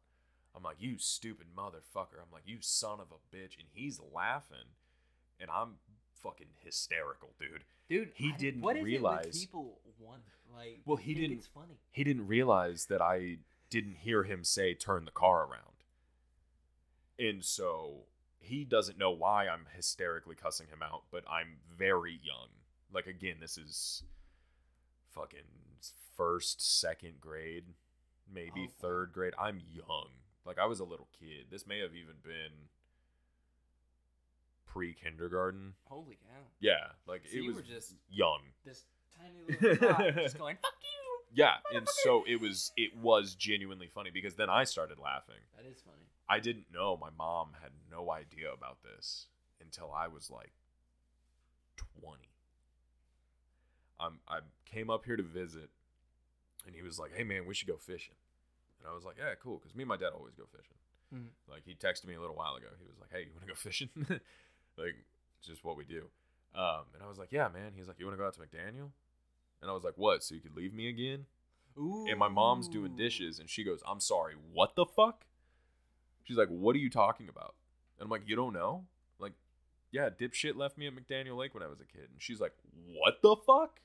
[0.56, 2.20] I'm like, you stupid motherfucker.
[2.22, 4.74] I'm like, you son of a bitch, and he's laughing,
[5.39, 5.76] and I'm
[6.24, 7.66] fucking hysterical, dude.
[7.89, 10.82] Dude, He I- didn't what is it with realize- people want like.
[10.86, 11.78] Well, he didn't- It's funny.
[11.91, 13.39] he didn't realize that I
[13.70, 15.84] didn't hear him say turn the car around.
[17.20, 18.08] And so
[18.39, 22.49] he doesn't know why I'm hysterically cussing him out, but I'm very young.
[22.91, 24.03] Like again, this is
[25.12, 25.47] fucking
[26.16, 27.74] first, second grade,
[28.32, 29.34] maybe Oh, third grade.
[29.38, 30.10] I'm young.
[30.46, 31.48] Like I was a little kid.
[31.52, 32.70] This may have even been
[34.66, 35.74] pre-kindergarten.
[35.86, 36.41] Holy cow!
[36.60, 38.41] Yeah, like So it you was were just young.
[38.66, 38.84] this
[39.18, 40.89] tiny little guy just going fuck you.
[41.34, 45.41] Yeah, and so it was it was genuinely funny because then I started laughing.
[45.58, 46.06] That is funny.
[46.30, 49.28] I didn't know my mom had no idea about this
[49.62, 50.52] until I was like
[52.02, 52.18] 20.
[54.00, 55.70] Um, I came up here to visit
[56.66, 58.16] and he was like, "Hey man, we should go fishing."
[58.86, 60.78] And I was like, "Yeah, cool," cuz me and my dad always go fishing.
[61.12, 61.30] Mhm.
[61.48, 62.68] Like he texted me a little while ago.
[62.80, 63.90] He was like, "Hey, you want to go fishing?"
[64.78, 64.96] like
[65.40, 66.12] it's just what we do.
[66.54, 68.40] Um, and I was like, "Yeah, man." He's like, "You want to go out to
[68.42, 68.92] McDaniel?"
[69.62, 70.24] And I was like, "What?
[70.24, 71.26] So you could leave me again?"
[71.78, 72.06] Ooh.
[72.08, 75.26] and my mom's doing dishes and she goes i'm sorry what the fuck
[76.24, 77.56] she's like what are you talking about
[77.98, 78.86] and i'm like you don't know
[79.20, 79.34] like
[79.92, 82.54] yeah dipshit left me at mcdaniel lake when i was a kid and she's like
[82.94, 83.82] what the fuck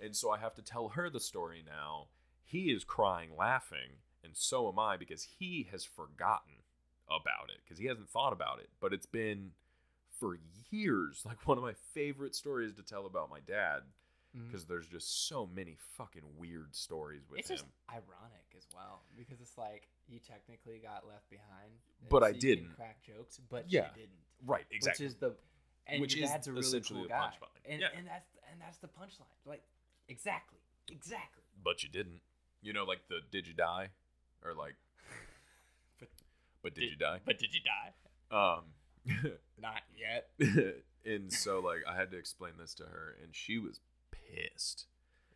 [0.00, 2.08] and so i have to tell her the story now
[2.42, 6.54] he is crying laughing and so am i because he has forgotten
[7.08, 9.50] about it because he hasn't thought about it but it's been
[10.18, 10.38] for
[10.70, 13.80] years like one of my favorite stories to tell about my dad
[14.36, 14.46] mm.
[14.46, 17.54] because there's just so many fucking weird stories with It's him.
[17.54, 22.22] It's just ironic as well because it's like you technically got left behind, and But
[22.22, 22.74] I didn't.
[22.76, 23.88] crack jokes, but Yeah.
[23.94, 24.18] you didn't.
[24.44, 25.06] right, exactly.
[25.06, 25.36] Which is the
[25.86, 27.32] and Which your is dad's a really essentially cool the guy.
[27.32, 27.72] punchline.
[27.72, 27.88] And Yeah.
[27.96, 29.38] and that's and that's the punchline.
[29.44, 29.62] Like
[30.08, 30.60] exactly,
[30.90, 31.44] exactly.
[31.62, 32.20] but you didn't.
[32.62, 33.90] You know, like the did you die,
[34.44, 34.74] or like,
[36.00, 36.08] But-
[36.62, 37.20] but did you die?
[37.24, 38.36] But did you die?
[38.36, 38.64] Um,
[39.60, 40.28] Not yet.
[41.06, 43.80] and so like I had to explain this to her, and she was
[44.10, 44.86] pissed.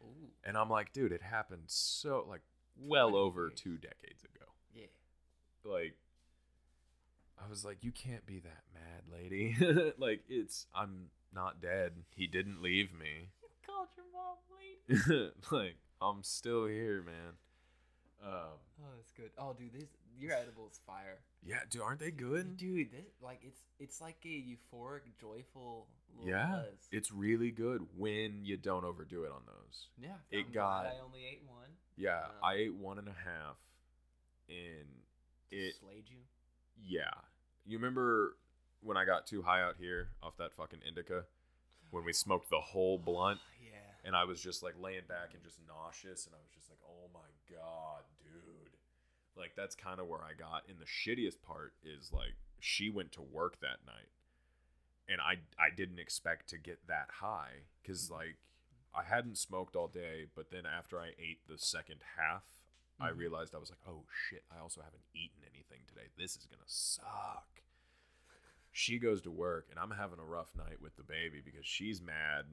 [0.02, 2.42] Ooh, And I'm like, dude, it happened so like
[2.78, 3.60] well over years.
[3.60, 4.44] two decades ago.
[4.74, 4.86] yeah.
[5.64, 5.94] Like,
[7.42, 9.56] I was like, you can't be that mad, lady.
[9.98, 11.92] like, it's I'm not dead.
[12.14, 13.30] He didn't leave me.
[13.66, 15.32] Called your mom late.
[15.50, 17.34] like I'm still here, man.
[18.24, 19.30] Um, Oh, that's good.
[19.38, 21.18] Oh, dude, this your edibles fire.
[21.44, 22.56] yeah, dude, aren't they good?
[22.56, 26.88] Dude, this like it's it's like a euphoric, joyful little Yeah, buzz.
[26.92, 29.88] it's really good when you don't overdo it on those.
[29.98, 30.14] yeah.
[30.30, 31.70] it I'm got- I only ate one.
[31.96, 33.56] Yeah, Um, I ate one and a half,
[34.48, 34.88] and
[35.50, 36.18] it slayed you.
[36.82, 37.10] yeah.
[37.64, 38.36] You remember
[38.82, 41.24] when I got too high out here off that fucking indica,
[41.90, 43.40] when we smoked the whole blunt?
[43.64, 43.80] Yeah.
[44.04, 46.78] and I was just like laying back and just nauseous, and I was just like,
[46.86, 48.13] "Oh my god, dude!"
[49.36, 50.62] Like that's kind of where I got.
[50.68, 54.08] And the shittiest part is like she went to work that night,
[55.08, 58.36] and I I didn't expect to get that high because like
[58.94, 62.44] I hadn't smoked all day, but then after I ate the second half,
[63.00, 63.16] I Mhm.
[63.18, 64.44] realized I was like, "Oh shit!
[64.52, 66.08] I also haven't eaten anything today.
[66.16, 67.60] This is gonna suck."
[68.70, 72.00] She goes to work, and I'm having a rough night with the baby because she's
[72.00, 72.46] mad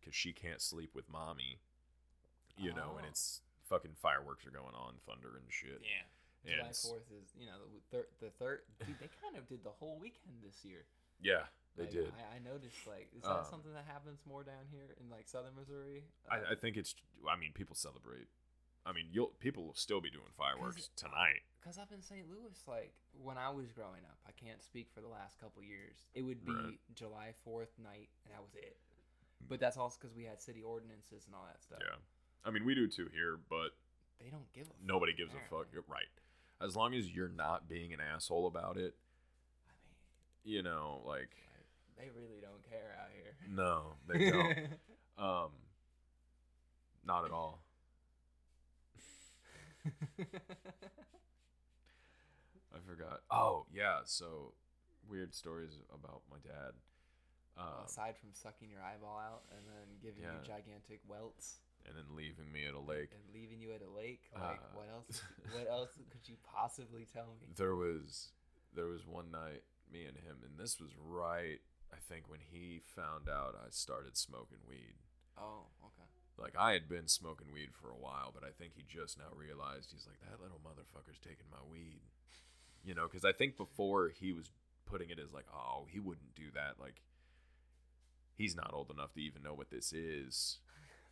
[0.00, 1.60] because she can't sleep with mommy,
[2.56, 3.08] you know, and Oh.
[3.10, 5.82] it's fucking fireworks are going on, thunder and shit.
[5.82, 6.06] Yeah.
[6.46, 8.60] And July Fourth is you know the third the third.
[8.86, 10.84] Dude, they kind of did the whole weekend this year.
[11.20, 12.12] Yeah, They Like, did.
[12.14, 12.78] I, I noticed.
[12.86, 16.04] Like, is that Um, something that happens more down here in like southern Missouri?
[16.30, 16.94] I, I think it's.
[17.28, 18.28] I mean, people celebrate.
[18.86, 21.42] I mean, you'll people will still be doing fireworks tonight.
[21.60, 22.24] Because up in St.
[22.30, 26.06] Louis, like when I was growing up, I can't speak for the last couple years.
[26.14, 26.78] It would be Right.
[26.94, 28.78] July Fourth night, and that was it.
[29.48, 31.78] But that's also because we had city ordinances and all that stuff.
[31.82, 31.96] Yeah,
[32.46, 33.74] I mean, we do too here, but
[34.22, 34.70] They don't give a.
[34.70, 35.66] fuck, nobody gives a fuck.
[35.72, 36.08] You're Right.
[36.60, 38.94] As long as you're not being an asshole about it,
[39.68, 41.30] I mean, you know, like
[41.96, 43.34] like, they really don't care out here.
[43.48, 44.56] no, they don't.
[45.18, 45.50] um,
[47.04, 47.62] not at all.
[52.74, 53.20] I forgot.
[53.30, 54.52] Oh yeah, so
[55.08, 56.72] weird stories about my dad.
[57.56, 60.32] Um, Aside from sucking your eyeball out and then giving Yeah.
[60.34, 63.10] you gigantic welts and then leaving me at a lake.
[63.16, 65.22] and leaving you at a lake, like Uh, what else?
[65.54, 67.48] What else could you possibly tell me?
[67.56, 68.32] There was
[68.74, 71.58] there was one night me and him, and this was right.
[71.90, 75.00] I think when he found out I started smoking weed.
[75.38, 76.04] Oh, okay.
[76.36, 79.32] Like I had been smoking weed for a while, but I think he just now
[79.34, 82.00] realized he's like that little motherfucker's taking my weed.
[82.84, 84.50] You know, because I think before he was
[84.86, 86.74] putting it as like, oh, he wouldn't do that.
[86.78, 87.00] Like
[88.36, 90.58] he's not old enough to even know what this is.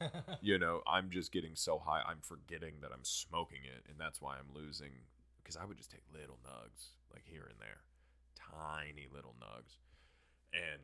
[0.41, 4.21] you know, I'm just getting so high, I'm forgetting that I'm smoking it, and that's
[4.21, 4.91] why I'm losing.
[5.43, 7.81] Because I would just take little nugs, like here and there,
[8.35, 9.77] tiny little nugs,
[10.53, 10.83] and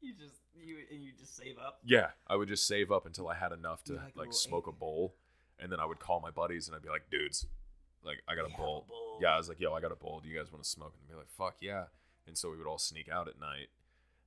[0.00, 1.78] You just you and you just save up.
[1.84, 4.66] yeah, I would just save up until I had enough to like like, a smoke
[4.66, 5.14] a bowl,
[5.58, 7.46] and then I would call my buddies and I'd be like, dudes,
[8.04, 8.84] like I got a bowl.
[8.86, 9.18] a bowl.
[9.22, 10.20] Yeah, I was like, yo, I got a bowl.
[10.22, 10.92] Do you guys want to smoke?
[10.98, 11.84] And they'd be like, fuck yeah.
[12.26, 13.68] And so we would all sneak out at night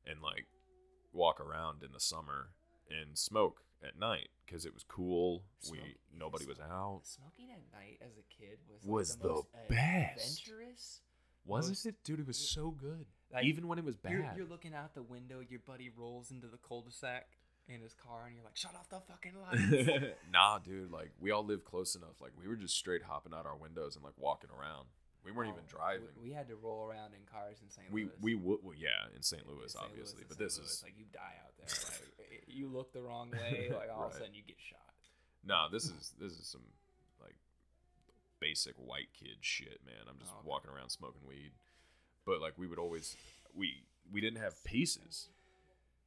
[0.05, 0.45] and like
[1.13, 2.49] walk around in the summer
[2.89, 5.43] and smoke at night because it was cool.
[5.59, 7.01] Smoke- we nobody was out.
[7.03, 10.39] Smoking at night as a kid was like, Was the, the most best.
[10.47, 11.01] adventurous.
[11.45, 12.19] Wasn't Most- it, dude?
[12.19, 13.05] It was so good.
[13.31, 14.37] Like, Even when it was You're, bad.
[14.37, 15.39] you're looking out the window.
[15.47, 17.27] Your buddy rolls into the cul-de-sac
[17.67, 20.91] in his car, and you're like, "Shut off the fucking lights." nah, dude.
[20.91, 22.21] Like we all lived close enough.
[22.21, 24.87] Like we were just straight hopping out our windows and like walking around.
[25.27, 26.07] We weren't even Oh, driving.
[26.23, 27.91] We, we had to roll around in cars in St.
[27.91, 28.11] We Louis.
[28.21, 29.43] we would well, yeah in St.
[29.43, 29.83] In Louis St.
[29.83, 31.67] Obviously, and but this Louis, is like you die out there.
[31.67, 34.79] Like you look the wrong way, like all of a sudden you get shot.
[35.45, 35.67] nah.
[35.69, 36.63] This is this is some
[37.21, 37.35] like
[38.39, 40.07] basic white kid shit, man.
[40.09, 40.47] I'm just Oh, okay.
[40.47, 41.51] walking around smoking weed,
[42.25, 43.15] but like we would always
[43.55, 45.29] we we didn't have pieces,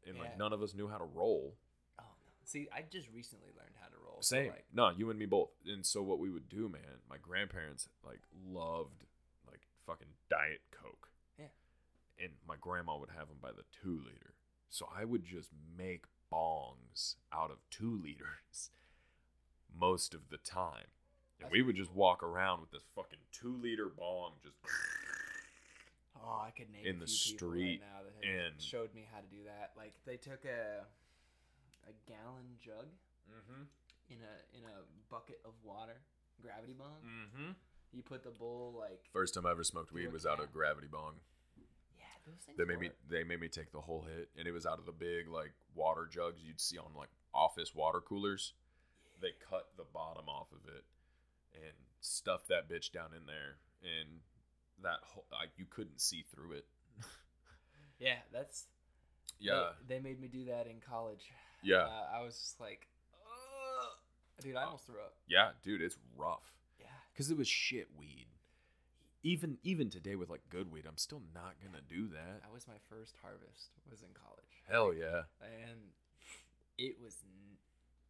[0.07, 0.23] and Yeah.
[0.23, 1.55] like none of us knew how to roll.
[1.99, 2.33] Oh no!
[2.45, 4.23] See, I just recently learned how to roll.
[4.23, 4.49] so, Same.
[4.51, 5.51] Like, no, you and me both.
[5.67, 9.05] And so what we would do, man, my grandparents like loved
[9.87, 11.09] fucking diet coke.
[11.39, 11.47] Yeah.
[12.23, 14.35] And my grandma would have them by the 2 liter.
[14.69, 18.71] So I would just make bongs out of 2 liters
[19.79, 20.87] most of the time.
[21.39, 24.57] And That's we would just walk around with this fucking 2 liter bong just
[26.23, 29.27] oh, I could name In the street, right now that and- showed me how to
[29.27, 29.73] do that.
[29.77, 30.85] Like they took a
[31.89, 32.87] a gallon jug
[33.31, 33.67] Mhm.
[34.11, 35.97] in a in a bucket of water,
[36.43, 37.01] gravity bong.
[37.03, 37.55] Mhm.
[37.93, 40.87] You put the bowl like First time I ever smoked weed was out of gravity
[40.91, 41.15] bong.
[41.99, 42.57] yeah, those things.
[42.59, 42.97] They made me work.
[43.09, 45.53] they made me take the whole hit, and it was out of the big like
[45.75, 48.53] water jugs you'd see on like office water coolers.
[49.21, 50.85] They cut the bottom off of it
[51.55, 54.21] and stuffed that bitch down in there, and
[54.83, 56.67] that whole like you couldn't see through it.
[57.99, 58.65] Yeah, that's
[59.39, 61.21] Yeah, They, they made me do that in college.
[61.63, 62.87] yeah, Uh, I was just like,
[63.27, 63.89] Ugh.
[64.43, 65.13] dude, I almost threw up.
[65.29, 66.51] yeah, dude, it's rough.
[67.21, 68.33] Because it was shit weed.
[69.23, 72.41] Even even today with like good weed, I'm still not gonna do that.
[72.41, 73.69] That was my first harvest.
[73.93, 75.93] Was in college, Hell yeah, and
[76.81, 77.21] it was.
[77.29, 77.61] N-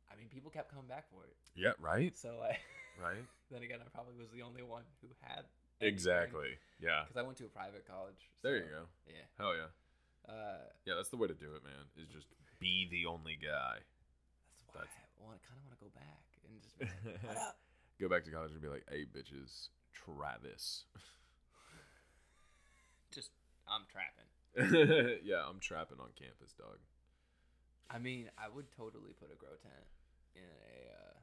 [0.07, 1.35] I mean, people kept coming back for it.
[1.59, 2.55] yeah, right, So I,
[3.03, 5.43] right, then again, I probably was the only one who had.
[5.83, 7.03] exactly, yeah.
[7.03, 8.31] Because I went to a private college.
[8.47, 8.87] There you go.
[9.11, 9.27] Yeah.
[9.39, 9.71] Hell yeah,
[10.31, 10.95] Uh, yeah.
[10.95, 11.91] That's the way to do it, man.
[11.99, 12.27] Is just
[12.63, 13.83] be the only guy.
[13.83, 16.79] that's why That's- I want, kind of want to go back and just.
[16.79, 17.59] Be like, what up?
[18.01, 20.85] Go back to college and be like, "Hey, bitches, Travis."
[23.13, 23.31] Just,
[23.69, 25.19] I'm trapping.
[25.25, 26.79] yeah, I'm trapping on campus, dog.
[27.91, 29.87] I mean, I would totally put a grow tent
[30.35, 31.19] in a uh,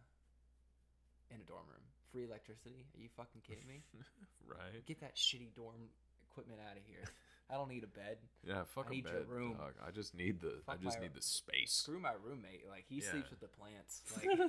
[1.35, 1.81] in a dorm room.
[2.11, 2.85] Free electricity?
[2.95, 3.83] Are you fucking kidding me?
[4.47, 4.85] Right?
[4.85, 5.91] Get that shitty dorm
[6.31, 7.03] equipment out of here.
[7.51, 8.15] I don't need a bed.
[8.47, 9.55] Yeah, fuck I a need your bed, room.
[9.57, 9.73] dog.
[9.85, 10.61] I just need the.
[10.69, 11.73] I just my- need the space.
[11.83, 12.63] Screw my roommate.
[12.69, 13.11] Like he Yeah.
[13.11, 14.03] sleeps with the plants.
[14.15, 14.39] Like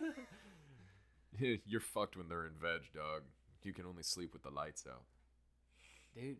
[1.67, 3.23] You're fucked when they're in veg, dog.
[3.63, 5.03] You can only sleep with the lights out.
[6.15, 6.39] dude.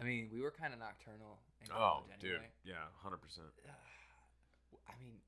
[0.00, 1.40] I mean, we were kind of nocturnal.
[1.60, 2.38] In Oh, college dude.
[2.64, 3.48] Yeah, hundred percent.
[4.88, 5.18] I mean,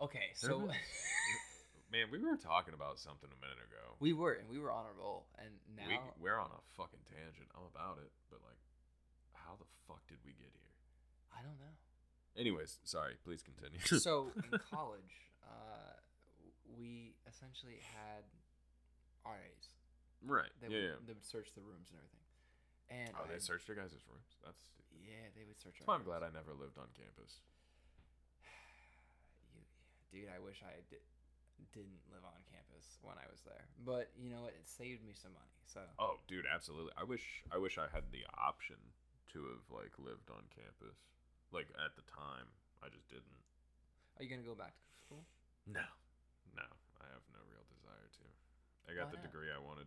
[0.00, 0.74] okay, so was-
[1.92, 3.98] Man, we were talking about something a minute ago.
[3.98, 7.02] we were and we were on a roll, and now we, we're on a fucking
[7.10, 7.50] tangent.
[7.54, 8.58] I'm about it, but like,
[9.34, 10.74] how the fuck did we get here?
[11.34, 11.74] I don't know.
[12.38, 13.14] Anyways, sorry.
[13.24, 13.80] Please continue.
[14.00, 15.12] so in college,
[15.44, 15.98] uh,
[16.78, 18.22] we essentially had
[19.26, 19.74] RAs.
[20.24, 20.48] right.
[20.62, 20.78] They yeah.
[20.78, 20.94] yeah.
[21.00, 22.24] would, they would search the rooms and everything.
[22.90, 24.30] And Oh, they I- searched your guys' rooms.
[24.44, 24.62] That's.
[24.62, 24.78] stupid.
[25.04, 25.78] Yeah, they would search.
[25.78, 26.10] That's our why I'm rooms.
[26.18, 27.42] glad I never lived on campus.
[30.12, 31.02] You, dude, I wish I did,
[31.70, 33.62] didn't live on campus when I was there.
[33.86, 34.54] But you know what?
[34.58, 35.54] It saved me some money.
[35.70, 36.90] So Oh, dude, absolutely.
[36.98, 38.78] I wish I wish I had the option
[39.34, 40.98] to have like lived on campus.
[41.50, 42.46] Like at the time,
[42.82, 43.42] I just didn't.
[44.18, 45.26] are you gonna go back to school?
[45.66, 45.82] No.
[46.54, 46.66] No,
[47.02, 48.24] I have no real desire to.
[48.90, 49.30] I got Why the not?
[49.30, 49.86] degree I wanted.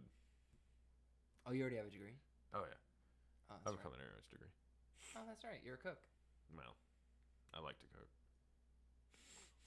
[1.47, 2.15] Oh, you already have a degree.
[2.55, 2.79] Oh yeah,
[3.51, 3.83] Oh, I that's have a right.
[3.83, 4.53] culinary arts degree.
[5.19, 5.59] Oh, that's right.
[5.63, 5.99] You're a cook.
[6.55, 6.75] Well,
[7.51, 8.07] I like to cook.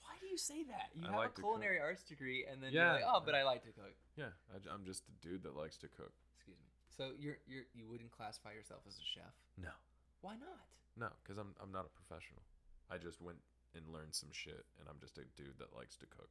[0.01, 0.89] Why do you say that?
[0.97, 2.97] You I have like a culinary arts degree, and then Yeah.
[2.97, 3.93] you're like, oh, but I like to cook.
[4.17, 6.13] Yeah, I, am just a dude that likes to cook.
[6.33, 6.69] Excuse me.
[6.89, 9.33] So you're you're you wouldn't classify yourself as a chef?
[9.61, 9.73] No,
[10.21, 10.65] Why not?
[10.99, 12.41] No, because I'm I'm not a professional.
[12.89, 13.37] I just went
[13.75, 16.29] and learned some shit, and I'm just a dude that likes to cook.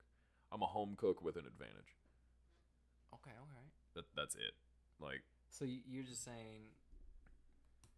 [0.53, 1.97] I'm a home cook with an advantage.
[3.15, 3.73] Okay, right.
[3.95, 4.55] That that's it.
[5.01, 6.71] Like So you- you're just saying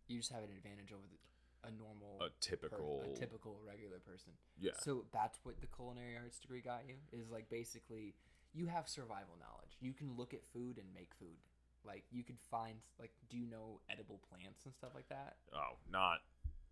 [0.06, 3.02] you just have an advantage over the, a normal, a typical.
[3.04, 4.32] a typical regular person.
[4.58, 4.72] Yeah.
[4.80, 8.14] So that's what the culinary arts degree got you is like basically
[8.54, 9.76] you have survival knowledge.
[9.80, 11.36] You can look at food and make food.
[11.84, 15.36] Like you could find like do you know edible plants and stuff like that?
[15.54, 16.18] Oh, not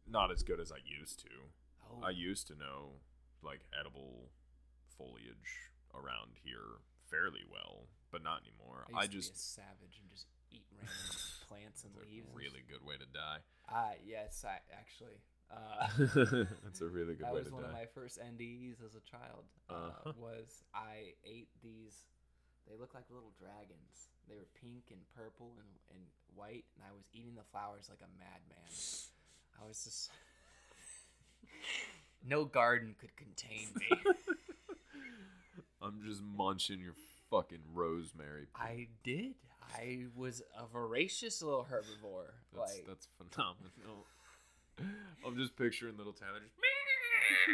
[0.09, 1.31] not as good as I used to.
[1.91, 3.01] Oh, I used to know
[3.43, 4.31] like edible
[4.99, 6.81] foliage around here
[7.11, 8.87] fairly well, but not anymore.
[8.95, 11.17] I, I, just be a savage and just eat random
[11.49, 12.27] plants and leaves.
[12.35, 13.39] really good way to die.
[13.71, 15.19] Ah, yes, I actually.
[15.47, 15.87] Uh,
[16.67, 19.05] That's a really good that way was to one of my first NDEs as a
[19.07, 19.47] child.
[19.71, 20.13] Uh, Uh-huh.
[20.19, 21.95] Was I ate these?
[22.67, 24.11] They look like little dragons.
[24.27, 26.03] They were pink and purple and, and
[26.35, 28.67] white, and I was eating the flowers like a madman.
[29.63, 30.11] I was just.
[32.29, 33.89] no garden could contain me.
[35.83, 36.95] I'm just munching your
[37.31, 38.47] fucking rosemary.
[38.55, 39.35] I did.
[39.75, 42.33] I was a voracious little herbivore.
[42.55, 44.07] That's like that's phenomenal.
[45.27, 46.41] I'm just picturing little Tyler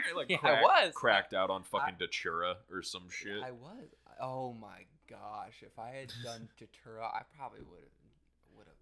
[0.05, 0.92] just like Yeah, I was.
[0.94, 3.42] cracked out on fucking Datura or some shit.
[3.42, 3.84] I was.
[4.20, 5.62] Oh my gosh!
[5.62, 8.01] If I had done Datura, I probably would have.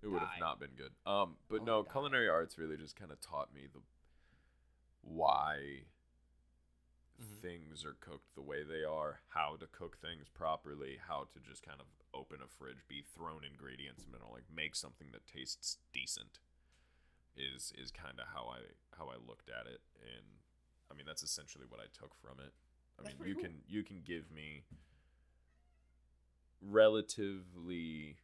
[0.02, 0.92] It would have not been good.
[1.06, 3.80] Um, but Oh, no, culinary arts really just kind of taught me the
[5.02, 5.84] why
[7.22, 7.40] Mm-hmm.
[7.40, 11.62] things are cooked the way they are, how to cook things properly, how to just
[11.62, 15.78] kind of open a fridge, be thrown ingredients, and then like make something that tastes
[15.92, 16.40] decent.
[17.36, 18.60] Is is kind of how I
[18.98, 20.26] how I looked at it, and
[20.90, 22.52] I mean that's essentially what I took from it.
[22.98, 23.42] I That's mean, you cool.
[23.42, 24.64] can you can give me
[26.62, 28.16] relatively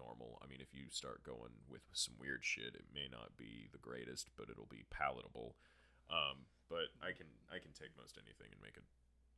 [0.00, 0.40] normal.
[0.42, 3.78] I mean, if you start going with some weird shit, it may not be the
[3.78, 5.54] greatest, but it'll be palatable.
[6.08, 8.84] Um, but I can I can take most anything and make a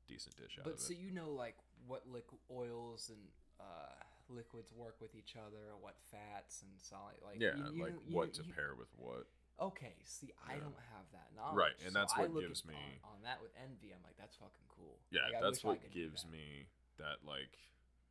[0.07, 0.87] decent dish out But of it.
[0.87, 1.57] But so you know, like
[1.87, 3.21] what liquid oils and
[3.61, 3.99] uh,
[4.31, 8.15] liquids work with each other, what fats and solid, like Yeah, you- you like you
[8.17, 9.27] what to pair with what.
[9.61, 10.61] Okay, see, I Yeah.
[10.65, 13.23] don't have that knowledge, Right, and so that's I what gives at- me- on, on
[13.23, 13.93] that with envy.
[13.93, 14.99] I'm like, that's fucking cool.
[15.11, 16.33] Yeah, Like, that's what gives that.
[16.33, 17.59] me that like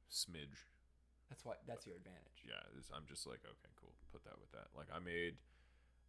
[0.10, 0.64] smidge.
[1.32, 1.64] That's what.
[1.66, 2.44] That's your advantage.
[2.44, 2.60] Yeah,
[2.92, 3.96] I'm just like okay, cool.
[4.12, 4.68] Put that with that.
[4.76, 5.40] Like I made,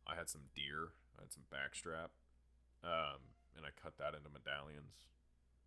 [0.02, 0.98] I had some deer.
[1.14, 2.10] I had some backstrap,
[2.82, 3.22] um,
[3.54, 5.06] and I cut that into medallions.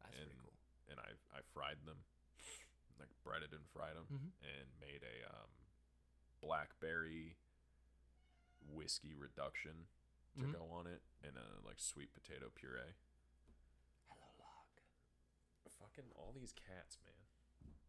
[0.04, 0.58] that's and pretty cool.
[0.92, 2.04] and I I fried them,
[3.00, 4.30] like breaded and fried them, Mhm.
[4.44, 5.50] and made a um,
[6.44, 7.38] blackberry
[8.76, 9.88] whiskey reduction
[10.36, 10.52] to Mhm.
[10.52, 12.92] go on it, and a like sweet potato puree.
[14.12, 14.68] Hello, log.
[15.80, 17.16] Fucking all these cats, man.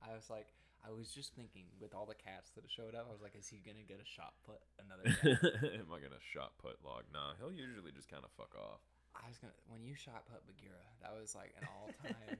[0.00, 0.54] I was like,
[0.86, 3.48] I was just thinking with all the cats that showed up, I was like, is
[3.50, 5.10] he gonna get a shot put another?
[5.82, 7.04] Am I gonna shot put log?
[7.12, 8.78] Nah, he'll usually just kind of fuck off.
[9.18, 12.38] I was gonna when you shot put Bagheera, that was like an all time,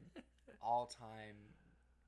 [0.63, 1.37] all time,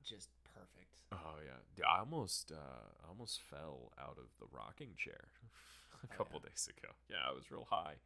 [0.03, 0.95] just perfect.
[1.11, 5.27] Oh yeah, Dude, I almost uh, I almost fell out of the rocking chair
[6.03, 6.93] a Oh, couple days ago.
[7.09, 7.97] Yeah, I was real high,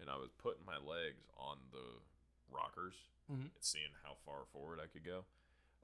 [0.00, 1.98] and I was putting my legs on the
[2.48, 2.94] rockers
[3.28, 3.50] Mhm.
[3.52, 5.26] and seeing how far forward I could go.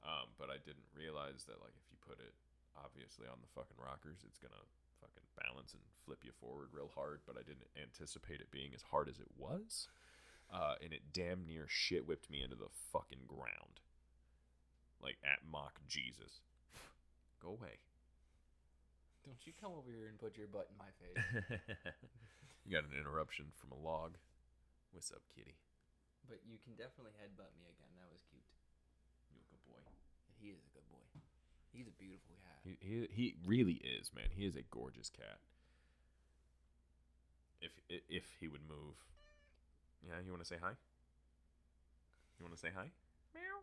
[0.05, 2.37] Um, but I didn't realize that like if you put it
[2.77, 4.61] obviously on the fucking rockers, it's gonna
[5.01, 7.25] fucking balance and flip you forward real hard.
[7.25, 9.89] But I didn't anticipate it being as hard as it was,
[10.53, 13.81] uh, and it damn near shit whipped me into the fucking ground,
[15.01, 16.45] like at mock Jesus.
[17.43, 17.81] Go away.
[19.25, 21.49] Don't you come over here and put your butt in my face.
[22.65, 24.21] you got an interruption from a log.
[24.93, 25.57] What's up, kitty?
[26.29, 27.93] but you can definitely headbutt me again.
[28.01, 28.45] That was cute.
[29.29, 29.81] You a good boy.
[30.41, 31.05] He is a good boy.
[31.75, 32.59] He's a beautiful cat.
[32.63, 34.31] He, he he really is, man.
[34.37, 35.39] He is a gorgeous cat.
[37.61, 37.73] if
[38.09, 38.95] if he would move.
[40.07, 40.73] Yeah, you want to say hi?
[42.39, 42.91] You want to say hi?
[43.35, 43.63] Meow.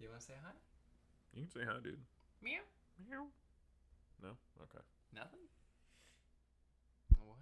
[0.00, 0.52] You want to say hi?
[1.34, 1.98] You can say hi, dude.
[2.42, 2.60] Meow.
[3.08, 3.26] Meow.
[4.22, 4.30] No.
[4.62, 4.84] Okay.
[5.14, 5.40] Nothing.
[7.20, 7.38] Oh, well,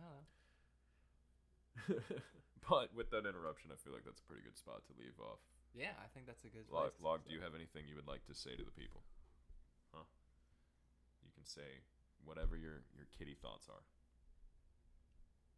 [1.88, 2.00] hello.
[2.68, 5.40] but with that interruption, I feel like that's a pretty good spot to leave off.
[5.74, 6.68] Yeah, I think that's a good.
[6.68, 8.74] Log, place to Log do you have anything you would like to say to the
[8.76, 9.00] people?
[9.96, 10.04] Huh?
[11.24, 11.80] You can say
[12.28, 13.82] whatever your your kitty thoughts are.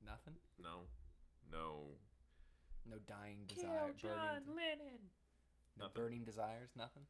[0.07, 0.39] nothing?
[0.63, 0.87] No.
[1.51, 1.99] No.
[2.87, 3.91] No dying desire.
[3.97, 5.03] burning, Lennon.
[5.77, 5.97] no Nothing.
[5.97, 6.71] burning desires.
[6.77, 7.05] Nothing.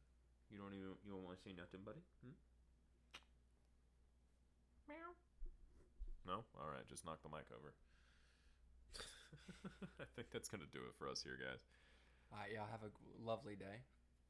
[0.49, 2.01] You don't even you don't want to say nothing, buddy?
[2.25, 2.33] Hmm?
[4.89, 5.13] Meow.
[6.25, 6.41] No?
[6.57, 7.73] All right, just knock the mic over.
[10.01, 11.61] I think that's going to do it for us here, guys.
[11.61, 13.83] Uh, All right, y'all have a lovely day.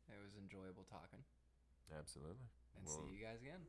[0.09, 1.25] It was enjoyable talking,
[1.89, 2.45] Absolutely.
[2.77, 3.65] and Well, see you guys again.